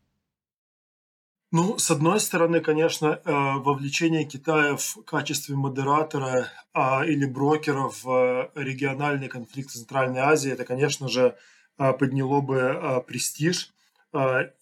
Ну, 1.52 1.78
с 1.78 1.90
одной 1.90 2.20
стороны, 2.20 2.60
конечно, 2.60 3.20
э, 3.24 3.32
вовлечение 3.58 4.24
Китая 4.24 4.76
в 4.76 5.04
качестве 5.04 5.56
модератора 5.56 6.46
а, 6.72 7.04
или 7.04 7.26
брокера 7.26 7.90
в 8.02 8.50
региональный 8.54 9.28
конфликт 9.28 9.70
в 9.70 9.74
Центральной 9.74 10.20
Азии, 10.20 10.52
это, 10.52 10.64
конечно 10.64 11.08
же, 11.08 11.36
э, 11.78 11.92
подняло 11.92 12.40
бы 12.40 13.04
престиж 13.06 13.72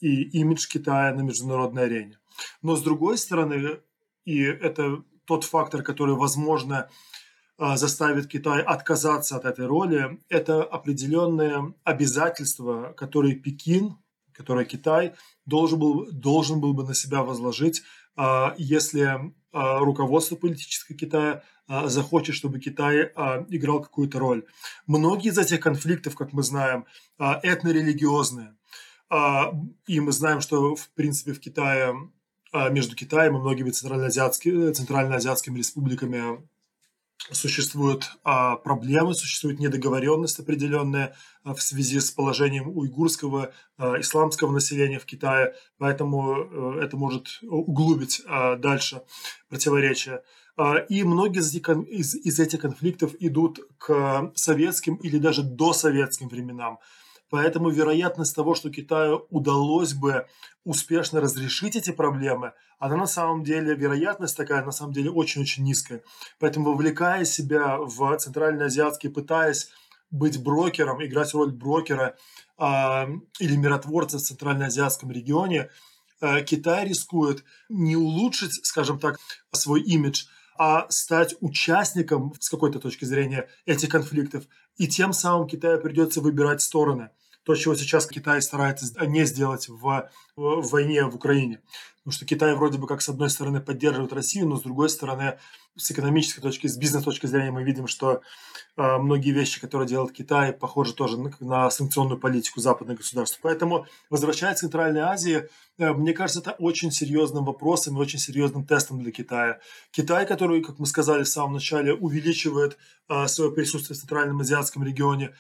и 0.01 0.41
имидж 0.41 0.69
Китая 0.69 1.15
на 1.15 1.23
международной 1.23 1.85
арене. 1.85 2.19
Но 2.61 2.77
с 2.77 2.83
другой 2.83 3.17
стороны, 3.17 3.79
и 4.27 4.43
это 4.43 5.03
тот 5.25 5.45
фактор, 5.45 5.83
который, 5.83 6.17
возможно, 6.17 6.77
а, 6.77 6.89
заставит 7.59 8.29
Китай 8.29 8.63
отказаться 8.63 9.37
от 9.37 9.45
этой 9.45 9.67
роли, 9.67 10.21
это 10.29 10.63
определенные 10.63 11.75
обязательства, 11.85 12.93
которые 12.97 13.35
Пекин, 13.35 13.97
которые 14.33 14.65
Китай 14.67 15.15
должен 15.45 15.79
был, 15.79 16.07
должен 16.13 16.61
был 16.61 16.73
бы 16.73 16.85
на 16.85 16.95
себя 16.95 17.23
возложить, 17.23 17.83
а, 18.17 18.55
если 18.57 19.33
а, 19.53 19.79
руководство 19.79 20.37
политическое 20.37 20.95
Китая 20.95 21.43
захочет, 21.85 22.35
чтобы 22.35 22.61
Китай 22.61 23.13
играл 23.51 23.83
какую-то 23.83 24.19
роль. 24.19 24.47
Многие 24.87 25.29
из 25.29 25.37
этих 25.37 25.61
конфликтов, 25.61 26.17
как 26.17 26.33
мы 26.33 26.43
знаем, 26.43 26.87
этнорелигиозные. 27.19 28.55
И 29.87 30.01
мы 30.01 30.13
знаем, 30.13 30.41
что, 30.41 30.75
в 30.77 30.89
принципе, 30.95 31.35
в 31.35 31.41
Китае 31.41 31.95
а, 32.53 32.71
между 32.71 32.97
Китаем 32.97 33.37
и 33.37 33.41
многими 33.41 33.69
центральноазиатскими 33.71 35.59
республиками 35.59 36.43
существуют 37.33 38.13
а, 38.25 38.57
проблемы, 38.57 39.15
существует 39.15 39.59
недоговоренность 39.59 40.39
определенная 40.39 41.15
а, 41.45 41.55
в 41.55 41.63
связи 41.63 42.01
с 42.01 42.11
положением 42.11 42.69
уйгурского 42.77 43.53
исламского 43.79 44.51
населения 44.53 44.99
в 44.99 45.05
Китае, 45.05 45.55
поэтому 45.79 46.37
э, 46.37 46.81
это 46.83 46.97
может 46.97 47.39
углубить 47.43 48.23
дальше 48.27 49.03
противоречия. 49.49 50.23
И 50.89 51.05
многие 51.05 51.39
из 51.39 52.15
из, 52.17 52.41
этих 52.41 52.61
конфликтов 52.61 53.15
идут 53.21 53.61
к 53.79 54.33
советским 54.35 54.97
или 54.97 55.19
даже 55.19 55.45
до 55.45 55.73
советским 55.73 56.29
временам. 56.29 56.81
Поэтому 57.31 57.69
вероятность 57.69 58.35
того, 58.35 58.55
что 58.55 58.71
Китаю 58.71 59.27
удалось 59.31 59.93
бы 59.93 60.27
успешно 60.69 61.23
разрешить 61.23 61.77
эти 61.77 61.93
проблемы, 61.93 62.53
она 62.79 62.97
на 62.97 63.07
самом 63.07 63.43
деле, 63.43 63.75
вероятность 63.75 64.37
такая, 64.37 64.63
на 64.63 64.71
самом 64.71 64.93
деле 64.93 65.11
очень-очень 65.11 65.65
низкая. 65.65 66.03
Поэтому 66.39 66.73
вовлекая 66.73 67.25
себя 67.25 67.79
в 67.79 68.17
центральноазиатский, 68.19 69.09
пытаясь 69.09 69.71
быть 70.11 70.43
брокером, 70.43 71.03
играть 71.03 71.33
роль 71.33 71.53
брокера 71.53 72.17
э, 72.59 72.65
или 73.39 73.57
миротворца 73.57 74.19
в 74.19 74.21
центральноазиатском 74.21 75.11
регионе, 75.11 75.71
э, 76.21 76.43
Китай 76.45 76.87
рискует 76.87 77.45
не 77.71 77.97
улучшить, 77.97 78.63
скажем 78.67 78.99
так, 78.99 79.19
свой 79.53 79.81
имидж, 79.81 80.27
а 80.59 80.87
стать 80.91 81.35
участником 81.41 82.35
с 82.41 82.51
какой-то 82.51 82.79
точки 82.79 83.07
зрения 83.07 83.49
этих 83.65 83.89
конфликтов. 83.89 84.45
И 84.77 84.87
тем 84.87 85.15
самым 85.15 85.49
Китаю 85.49 85.81
придется 85.81 86.21
выбирать 86.21 86.61
стороны 86.61 87.09
то, 87.49 87.55
чего 87.55 87.75
сейчас 87.75 88.07
Китай 88.07 88.43
старается 88.43 88.85
не 89.07 89.25
сделать 89.25 89.71
в, 89.71 90.11
в 90.37 90.69
войне 90.71 91.07
в 91.07 91.17
Украине. 91.17 91.63
Потому 91.97 92.13
что 92.13 92.27
Китай 92.27 92.55
вроде 92.55 92.77
бы 92.77 92.87
как 92.87 93.01
с 93.01 93.09
одной 93.09 93.31
стороны 93.31 93.63
поддерживает 93.63 94.13
Россию, 94.13 94.49
но 94.49 94.59
с 94.59 94.63
другой 94.63 94.91
стороны 94.91 95.39
с 95.75 95.91
экономической 95.91 96.43
точки, 96.43 96.67
с 96.67 96.77
бизнес 96.77 97.05
точки 97.05 97.25
зрения 97.25 97.51
мы 97.51 97.63
видим, 97.63 97.87
что 97.87 98.21
э, 98.77 98.99
многие 98.99 99.31
вещи, 99.31 99.63
которые 99.63 99.89
делает 99.89 100.13
Китай, 100.13 100.53
похожи 100.53 100.93
тоже 100.93 101.19
на, 101.19 101.33
на 101.41 101.71
санкционную 101.71 102.21
политику 102.21 102.61
западных 102.61 102.99
государств. 102.99 103.39
Поэтому, 103.41 103.87
возвращаясь 104.11 104.59
к 104.59 104.61
Центральной 104.61 105.01
Азии, 105.01 105.49
э, 105.79 105.93
мне 105.95 106.13
кажется, 106.13 106.41
это 106.41 106.51
очень 106.51 106.91
серьезным 106.93 107.47
вопросом 107.47 107.97
и 107.97 108.01
очень 108.01 108.19
серьезным 108.19 108.67
тестом 108.67 109.03
для 109.03 109.11
Китая. 109.11 109.61
Китай, 109.91 110.27
который, 110.27 110.63
как 110.63 110.79
мы 110.79 110.85
сказали 110.85 111.23
в 111.23 111.29
самом 111.29 111.55
начале, 111.55 111.95
увеличивает 111.95 112.77
э, 113.09 113.27
свое 113.27 113.51
присутствие 113.53 113.97
в 113.97 114.01
Центральном 114.01 114.41
азиатском 114.41 114.85
регионе, 114.85 115.33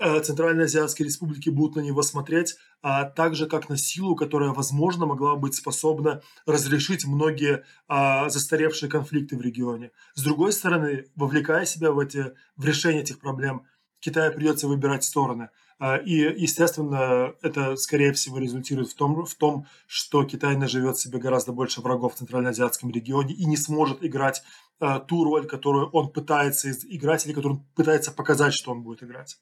Центральноазиатские 0.00 1.06
республики 1.06 1.50
будут 1.50 1.76
на 1.76 1.80
него 1.80 2.02
смотреть, 2.02 2.56
а 2.82 3.04
также 3.04 3.46
как 3.46 3.68
на 3.68 3.76
силу, 3.76 4.16
которая, 4.16 4.50
возможно, 4.50 5.04
могла 5.04 5.36
быть 5.36 5.54
способна 5.54 6.22
разрешить 6.46 7.06
многие 7.06 7.64
а, 7.86 8.30
застаревшие 8.30 8.88
конфликты 8.88 9.36
в 9.36 9.42
регионе. 9.42 9.90
С 10.14 10.22
другой 10.22 10.52
стороны, 10.52 11.06
вовлекая 11.16 11.66
себя 11.66 11.92
в, 11.92 11.98
эти, 11.98 12.32
в 12.56 12.64
решение 12.64 13.02
этих 13.02 13.18
проблем, 13.18 13.66
Китаю 14.00 14.32
придется 14.32 14.66
выбирать 14.66 15.04
стороны. 15.04 15.50
А, 15.78 15.96
и, 15.96 16.14
естественно, 16.14 17.34
это, 17.42 17.76
скорее 17.76 18.12
всего, 18.14 18.38
результирует 18.38 18.90
в 18.90 18.94
том, 18.94 19.26
в 19.26 19.34
том, 19.34 19.66
что 19.86 20.24
Китай 20.24 20.56
наживет 20.56 20.98
себе 20.98 21.18
гораздо 21.18 21.52
больше 21.52 21.82
врагов 21.82 22.14
в 22.14 22.18
Центральноазиатском 22.18 22.90
регионе 22.90 23.34
и 23.34 23.44
не 23.44 23.58
сможет 23.58 24.02
играть 24.04 24.42
а, 24.78 24.98
ту 24.98 25.24
роль, 25.24 25.46
которую 25.46 25.90
он 25.90 26.10
пытается 26.10 26.70
играть 26.70 27.26
или 27.26 27.34
которую 27.34 27.58
он 27.58 27.66
пытается 27.74 28.12
показать, 28.12 28.54
что 28.54 28.72
он 28.72 28.82
будет 28.82 29.02
играть. 29.02 29.38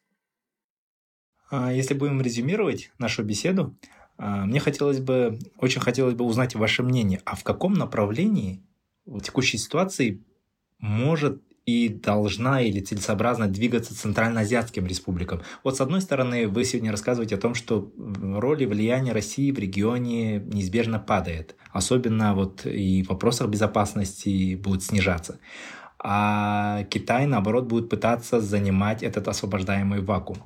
А, 1.51 1.73
если 1.73 1.95
будем 1.95 2.21
резюмировать 2.21 2.91
нашу 2.99 3.25
беседу, 3.25 3.77
а, 4.17 4.45
мне 4.45 4.61
хотелось 4.61 5.01
бы, 5.01 5.39
очень 5.59 5.81
хотелось 5.81 6.15
бы 6.15 6.25
узнать 6.25 6.55
ваше 6.55 6.83
мнение, 6.83 7.21
а 7.25 7.37
в 7.37 7.45
каком 7.45 7.75
направлении 7.75 8.63
в 9.07 9.21
текущей 9.21 9.59
ситуации 9.59 10.23
может 10.79 11.43
и 11.65 11.89
должна 11.89 12.63
или 12.63 12.81
целесообразно 12.81 13.47
двигаться 13.47 13.95
центральноазиатским 13.95 14.87
республикам. 14.87 15.43
Вот 15.65 15.77
с 15.77 15.81
одной 15.83 16.01
стороны, 16.01 16.49
вы 16.49 16.65
сегодня 16.65 16.91
рассказываете 16.91 17.35
о 17.35 17.39
том, 17.39 17.55
что 17.55 17.93
роль 17.97 18.63
и 18.63 18.67
влияние 18.67 19.13
России 19.13 19.51
в 19.51 19.59
регионе 19.59 20.39
неизбежно 20.39 20.99
падает. 20.99 21.57
Особенно 21.71 22.35
вот 22.35 22.65
и 22.65 23.03
в 23.03 23.11
вопросах 23.11 23.49
безопасности 23.49 24.55
будет 24.55 24.83
снижаться. 24.83 25.41
А 25.99 26.85
Китай, 26.85 27.27
наоборот, 27.27 27.67
будет 27.67 27.91
пытаться 27.91 28.41
занимать 28.41 29.03
этот 29.03 29.29
освобождаемый 29.29 30.01
вакуум 30.01 30.39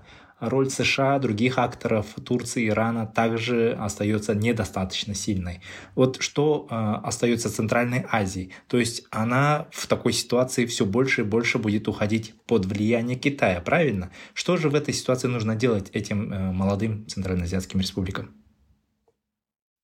роль 0.42 0.68
США, 0.68 1.18
других 1.18 1.58
акторов 1.58 2.06
Турции, 2.24 2.68
Ирана 2.68 3.06
также 3.06 3.72
остается 3.72 4.34
недостаточно 4.34 5.14
сильной. 5.14 5.60
Вот 5.94 6.20
что 6.20 6.66
э, 6.68 6.74
остается 6.74 7.48
Центральной 7.48 8.04
Азией? 8.10 8.52
То 8.66 8.78
есть 8.78 9.04
она 9.10 9.68
в 9.70 9.86
такой 9.86 10.12
ситуации 10.12 10.66
все 10.66 10.84
больше 10.84 11.20
и 11.20 11.24
больше 11.24 11.58
будет 11.58 11.86
уходить 11.86 12.34
под 12.46 12.66
влияние 12.66 13.16
Китая, 13.16 13.60
правильно? 13.60 14.10
Что 14.34 14.56
же 14.56 14.68
в 14.68 14.74
этой 14.74 14.92
ситуации 14.92 15.28
нужно 15.28 15.54
делать 15.54 15.90
этим 15.92 16.32
э, 16.32 16.52
молодым 16.52 17.06
центральноазиатским 17.06 17.80
республикам? 17.80 18.34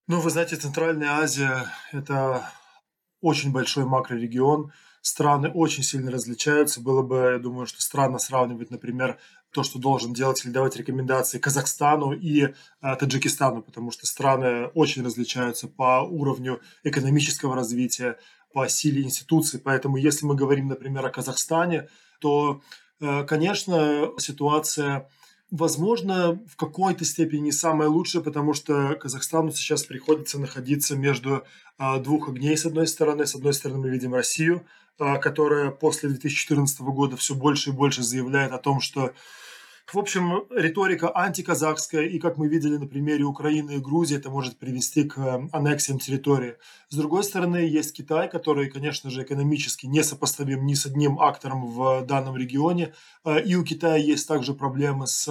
Ну, 0.09 0.20
вы 0.20 0.30
знаете, 0.30 0.56
Центральная 0.56 1.11
Азия– 1.11 1.66
это 1.92 2.50
очень 3.20 3.52
большой 3.52 3.84
макрорегион, 3.84 4.72
страны 5.02 5.50
очень 5.50 5.82
сильно 5.82 6.11
различаются. 6.11 6.80
Было 6.80 7.02
бы, 7.02 7.32
я 7.32 7.38
думаю, 7.38 7.66
что 7.66 7.80
странно 7.80 8.18
сравнивать, 8.18 8.70
например, 8.70 9.18
то, 9.53 9.62
что 9.62 9.78
должен 9.78 10.12
делать 10.12 10.44
или 10.44 10.53
давать 10.53 10.76
рекомендации 10.76 11.38
Казахстану 11.38 12.12
и 12.12 12.42
э, 12.42 12.53
Таджикистану, 12.80 13.62
потому 13.62 13.90
что 13.90 14.07
страны 14.07 14.66
очень 14.74 15.05
различаются 15.05 15.68
по 15.68 16.03
уровню 16.03 16.61
экономического 16.84 17.55
развития, 17.55 18.18
по 18.53 18.68
силе 18.68 19.03
институций. 19.03 19.61
Поэтому 19.61 19.96
если 19.96 20.26
мы 20.26 20.34
говорим, 20.34 20.68
например, 20.68 21.05
о 21.07 21.11
Казахстане, 21.11 21.88
то, 22.20 22.61
э, 23.01 23.24
конечно, 23.24 24.12
ситуация 24.18 25.09
возможно, 25.51 26.38
в 26.46 26.57
какой-то 26.57 27.05
степени 27.05 27.40
не 27.40 27.53
самое 27.53 27.88
лучшее, 27.88 28.22
потому 28.22 28.53
что 28.53 28.94
Казахстану 28.94 29.51
сейчас 29.53 29.84
приходится 29.84 30.38
находиться 30.38 30.96
между 30.96 31.44
а, 31.78 31.99
двух 31.99 32.28
огней, 32.28 32.57
с 32.57 32.66
одной 32.66 32.86
стороны. 32.86 33.26
С 33.26 33.34
одной 33.34 33.55
стороны, 33.55 33.80
мы 33.80 33.90
видим 33.90 34.14
Россию, 34.14 34.57
а, 34.57 34.66
которая 34.99 35.70
после 35.70 36.09
2014 36.09 36.80
года 36.80 37.16
все 37.16 37.34
больше 37.34 37.70
и 37.70 37.72
больше 37.72 38.03
заявляет 38.03 38.53
о 38.53 38.59
том, 38.59 38.80
что 38.80 39.12
В 39.90 39.99
общем, 39.99 40.44
риторика 40.51 41.11
антиказахская, 41.16 42.03
и 42.03 42.18
как 42.18 42.36
мы 42.36 42.49
видели 42.49 42.76
на 42.76 42.86
примере 42.86 43.24
Украины 43.24 43.76
и 43.76 43.78
Грузии, 43.78 44.18
это 44.18 44.28
может 44.28 44.59
привести 44.59 45.05
к 45.05 45.16
э, 45.16 45.49
аннексиям 45.51 45.99
территории. 45.99 46.57
С 46.90 46.96
другой 46.96 47.24
стороны, 47.24 47.57
есть 47.57 47.96
Китай, 47.96 48.28
который, 48.28 48.68
конечно 48.68 49.09
же, 49.09 49.22
экономически 49.22 49.86
не 49.86 50.03
сопоставим 50.03 50.66
ни 50.66 50.74
с 50.74 50.84
одним 50.84 51.18
актором 51.18 51.64
в 51.72 52.05
данном 52.05 52.36
регионе, 52.36 52.92
э, 53.24 53.42
и 53.42 53.55
у 53.55 53.64
Китая 53.64 53.96
есть 53.96 54.28
также 54.28 54.53
проблемы 54.53 55.07
с 55.07 55.26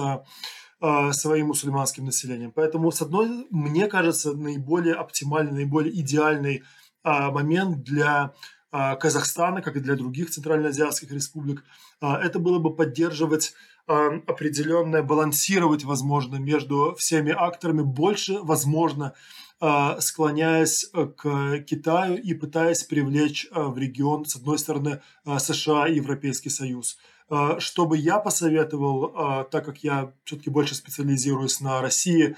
э, 0.80 1.12
своим 1.12 1.46
мусульманским 1.48 2.04
населением. 2.04 2.50
Поэтому, 2.50 2.90
с 2.90 3.00
одной, 3.00 3.46
мне 3.50 3.86
кажется, 3.86 4.32
наиболее 4.32 4.94
оптимальный, 4.94 5.52
наиболее 5.52 5.94
идеальный 6.00 6.64
момент 7.04 7.84
для 7.84 8.34
Казахстана, 8.70 9.62
как 9.62 9.76
и 9.76 9.80
для 9.80 9.96
других 9.96 10.30
центральноазиатских 10.30 11.10
республик, 11.10 11.64
это 12.00 12.38
было 12.38 12.58
бы 12.58 12.74
поддерживать 12.74 13.54
Э, 13.88 14.20
определенное 14.26 15.02
балансировать, 15.02 15.84
возможно, 15.84 16.36
между 16.36 16.94
всеми 16.98 17.32
акторами, 17.32 17.80
больше, 17.80 18.38
возможно, 18.42 19.14
э, 19.62 20.00
склоняясь 20.00 20.90
э, 20.92 21.06
к 21.06 21.60
Китаю 21.60 22.18
и 22.18 22.34
пытаясь 22.34 22.84
привлечь 22.84 23.48
в 23.50 23.78
регион, 23.78 24.26
с 24.26 24.36
одной 24.36 24.58
стороны, 24.58 25.00
США 25.24 25.88
и 25.88 25.94
Европейский 25.94 26.50
Союз. 26.50 26.98
Что 27.28 27.86
бы 27.86 27.98
я 27.98 28.18
посоветовал, 28.18 29.44
так 29.50 29.64
как 29.64 29.78
я 29.84 30.12
все-таки 30.24 30.50
больше 30.50 30.74
специализируюсь 30.74 31.60
на 31.60 31.82
России, 31.82 32.36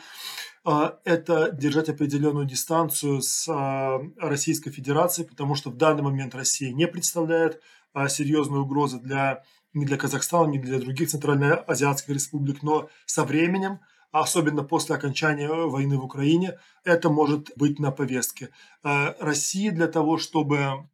это 0.64 1.50
держать 1.52 1.88
определенную 1.88 2.44
дистанцию 2.44 3.22
с 3.22 3.48
Российской 4.18 4.70
Федерацией, 4.70 5.28
потому 5.28 5.54
что 5.54 5.70
в 5.70 5.76
данный 5.76 6.02
момент 6.02 6.34
Россия 6.34 6.72
не 6.72 6.86
представляет 6.88 7.62
серьезной 8.08 8.60
угрозы 8.60 8.98
для 8.98 9.44
ни 9.72 9.84
для 9.84 9.96
Казахстана, 9.96 10.50
ни 10.50 10.58
для 10.58 10.80
других 10.80 11.08
центральноазиатских 11.08 12.12
республик, 12.12 12.62
но 12.62 12.88
со 13.06 13.24
временем, 13.24 13.78
особенно 14.10 14.64
после 14.64 14.96
окончания 14.96 15.48
войны 15.48 15.96
в 15.96 16.04
Украине, 16.04 16.58
это 16.84 17.08
может 17.10 17.52
быть 17.54 17.78
на 17.78 17.92
повестке. 17.92 18.48
России 18.82 19.70
для 19.70 19.86
того, 19.86 20.18
чтобы 20.18 20.88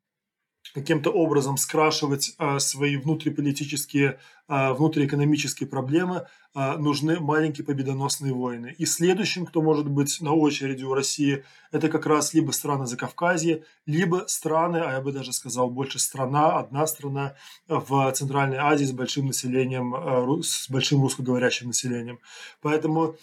каким-то 0.76 1.10
образом 1.10 1.56
скрашивать 1.56 2.34
а, 2.36 2.58
свои 2.58 2.98
внутриполитические, 2.98 4.18
а, 4.46 4.74
внутриэкономические 4.74 5.66
проблемы, 5.66 6.26
а, 6.54 6.76
нужны 6.76 7.18
маленькие 7.18 7.64
победоносные 7.64 8.34
войны. 8.34 8.74
И 8.76 8.84
следующим, 8.84 9.46
кто 9.46 9.62
может 9.62 9.88
быть 9.88 10.20
на 10.20 10.34
очереди 10.34 10.84
у 10.84 10.92
России, 10.92 11.44
это 11.72 11.88
как 11.88 12.04
раз 12.04 12.34
либо 12.34 12.50
страны 12.50 12.84
Закавказья, 12.84 13.62
либо 13.86 14.24
страны, 14.28 14.76
а 14.76 14.92
я 14.92 15.00
бы 15.00 15.12
даже 15.12 15.32
сказал 15.32 15.70
больше 15.70 15.98
страна, 15.98 16.58
одна 16.58 16.86
страна 16.86 17.36
в 17.68 18.12
Центральной 18.12 18.58
Азии 18.58 18.84
с 18.84 18.92
большим 18.92 19.28
населением, 19.28 20.42
с 20.42 20.68
большим 20.68 21.00
русскоговорящим 21.00 21.68
населением. 21.68 22.18
Поэтому 22.60 23.16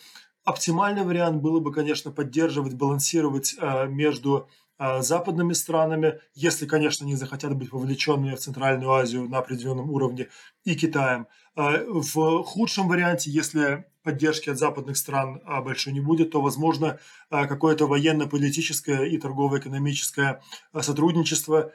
оптимальный 0.43 1.03
вариант 1.03 1.39
было 1.39 1.59
бы, 1.59 1.71
конечно, 1.71 2.09
поддерживать, 2.09 2.73
балансировать 2.73 3.55
между 3.89 4.47
западными 4.79 5.53
странами, 5.53 6.19
если, 6.33 6.65
конечно, 6.65 7.05
не 7.05 7.15
захотят 7.15 7.55
быть 7.55 7.71
вовлеченными 7.71 8.35
в 8.35 8.39
Центральную 8.39 8.91
Азию 8.91 9.29
на 9.29 9.37
определенном 9.37 9.91
уровне, 9.91 10.29
и 10.65 10.75
Китаем. 10.75 11.27
А, 11.55 11.83
в 11.87 12.43
худшем 12.43 12.87
варианте, 12.87 13.29
если 13.29 13.85
поддержки 14.03 14.49
от 14.49 14.57
западных 14.57 14.97
стран 14.97 15.41
а, 15.45 15.61
большой 15.61 15.93
не 15.93 16.01
будет, 16.01 16.31
то, 16.31 16.41
возможно, 16.41 16.99
какое-то 17.29 17.85
военно-политическое 17.85 19.05
и 19.05 19.17
торгово-экономическое 19.17 20.41
сотрудничество 20.81 21.71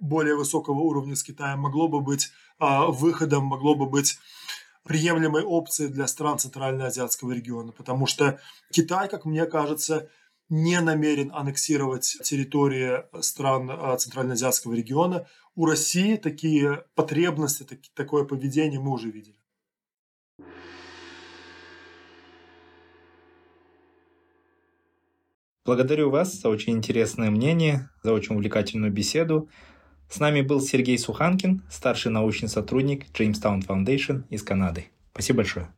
более 0.00 0.34
высокого 0.34 0.78
уровня 0.78 1.14
с 1.14 1.22
Китаем 1.22 1.60
могло 1.60 1.88
бы 1.88 2.00
быть 2.00 2.32
выходом, 2.58 3.44
могло 3.44 3.74
бы 3.74 3.86
быть 3.86 4.18
приемлемой 4.84 5.44
опцией 5.44 5.90
для 5.90 6.06
стран 6.06 6.38
Центральноазиатского 6.38 7.32
региона, 7.32 7.72
потому 7.72 8.06
что 8.06 8.40
Китай, 8.72 9.08
как 9.08 9.26
мне 9.26 9.44
кажется, 9.44 10.08
не 10.48 10.80
намерен 10.80 11.30
аннексировать 11.32 12.16
территории 12.22 13.04
стран 13.20 13.70
а, 13.70 13.96
Центральноазиатского 13.96 14.74
региона. 14.74 15.26
У 15.54 15.66
России 15.66 16.16
такие 16.16 16.84
потребности, 16.94 17.66
такое 17.94 18.24
поведение 18.24 18.80
мы 18.80 18.92
уже 18.92 19.10
видели. 19.10 19.36
Благодарю 25.64 26.08
вас 26.08 26.32
за 26.32 26.48
очень 26.48 26.72
интересное 26.72 27.30
мнение, 27.30 27.90
за 28.02 28.14
очень 28.14 28.34
увлекательную 28.34 28.90
беседу. 28.90 29.50
С 30.08 30.18
нами 30.18 30.40
был 30.40 30.62
Сергей 30.62 30.98
Суханкин, 30.98 31.62
старший 31.70 32.10
научный 32.10 32.48
сотрудник 32.48 33.04
Jamestown 33.10 33.60
Foundation 33.66 34.24
из 34.30 34.42
Канады. 34.42 34.86
Спасибо 35.12 35.38
большое. 35.38 35.77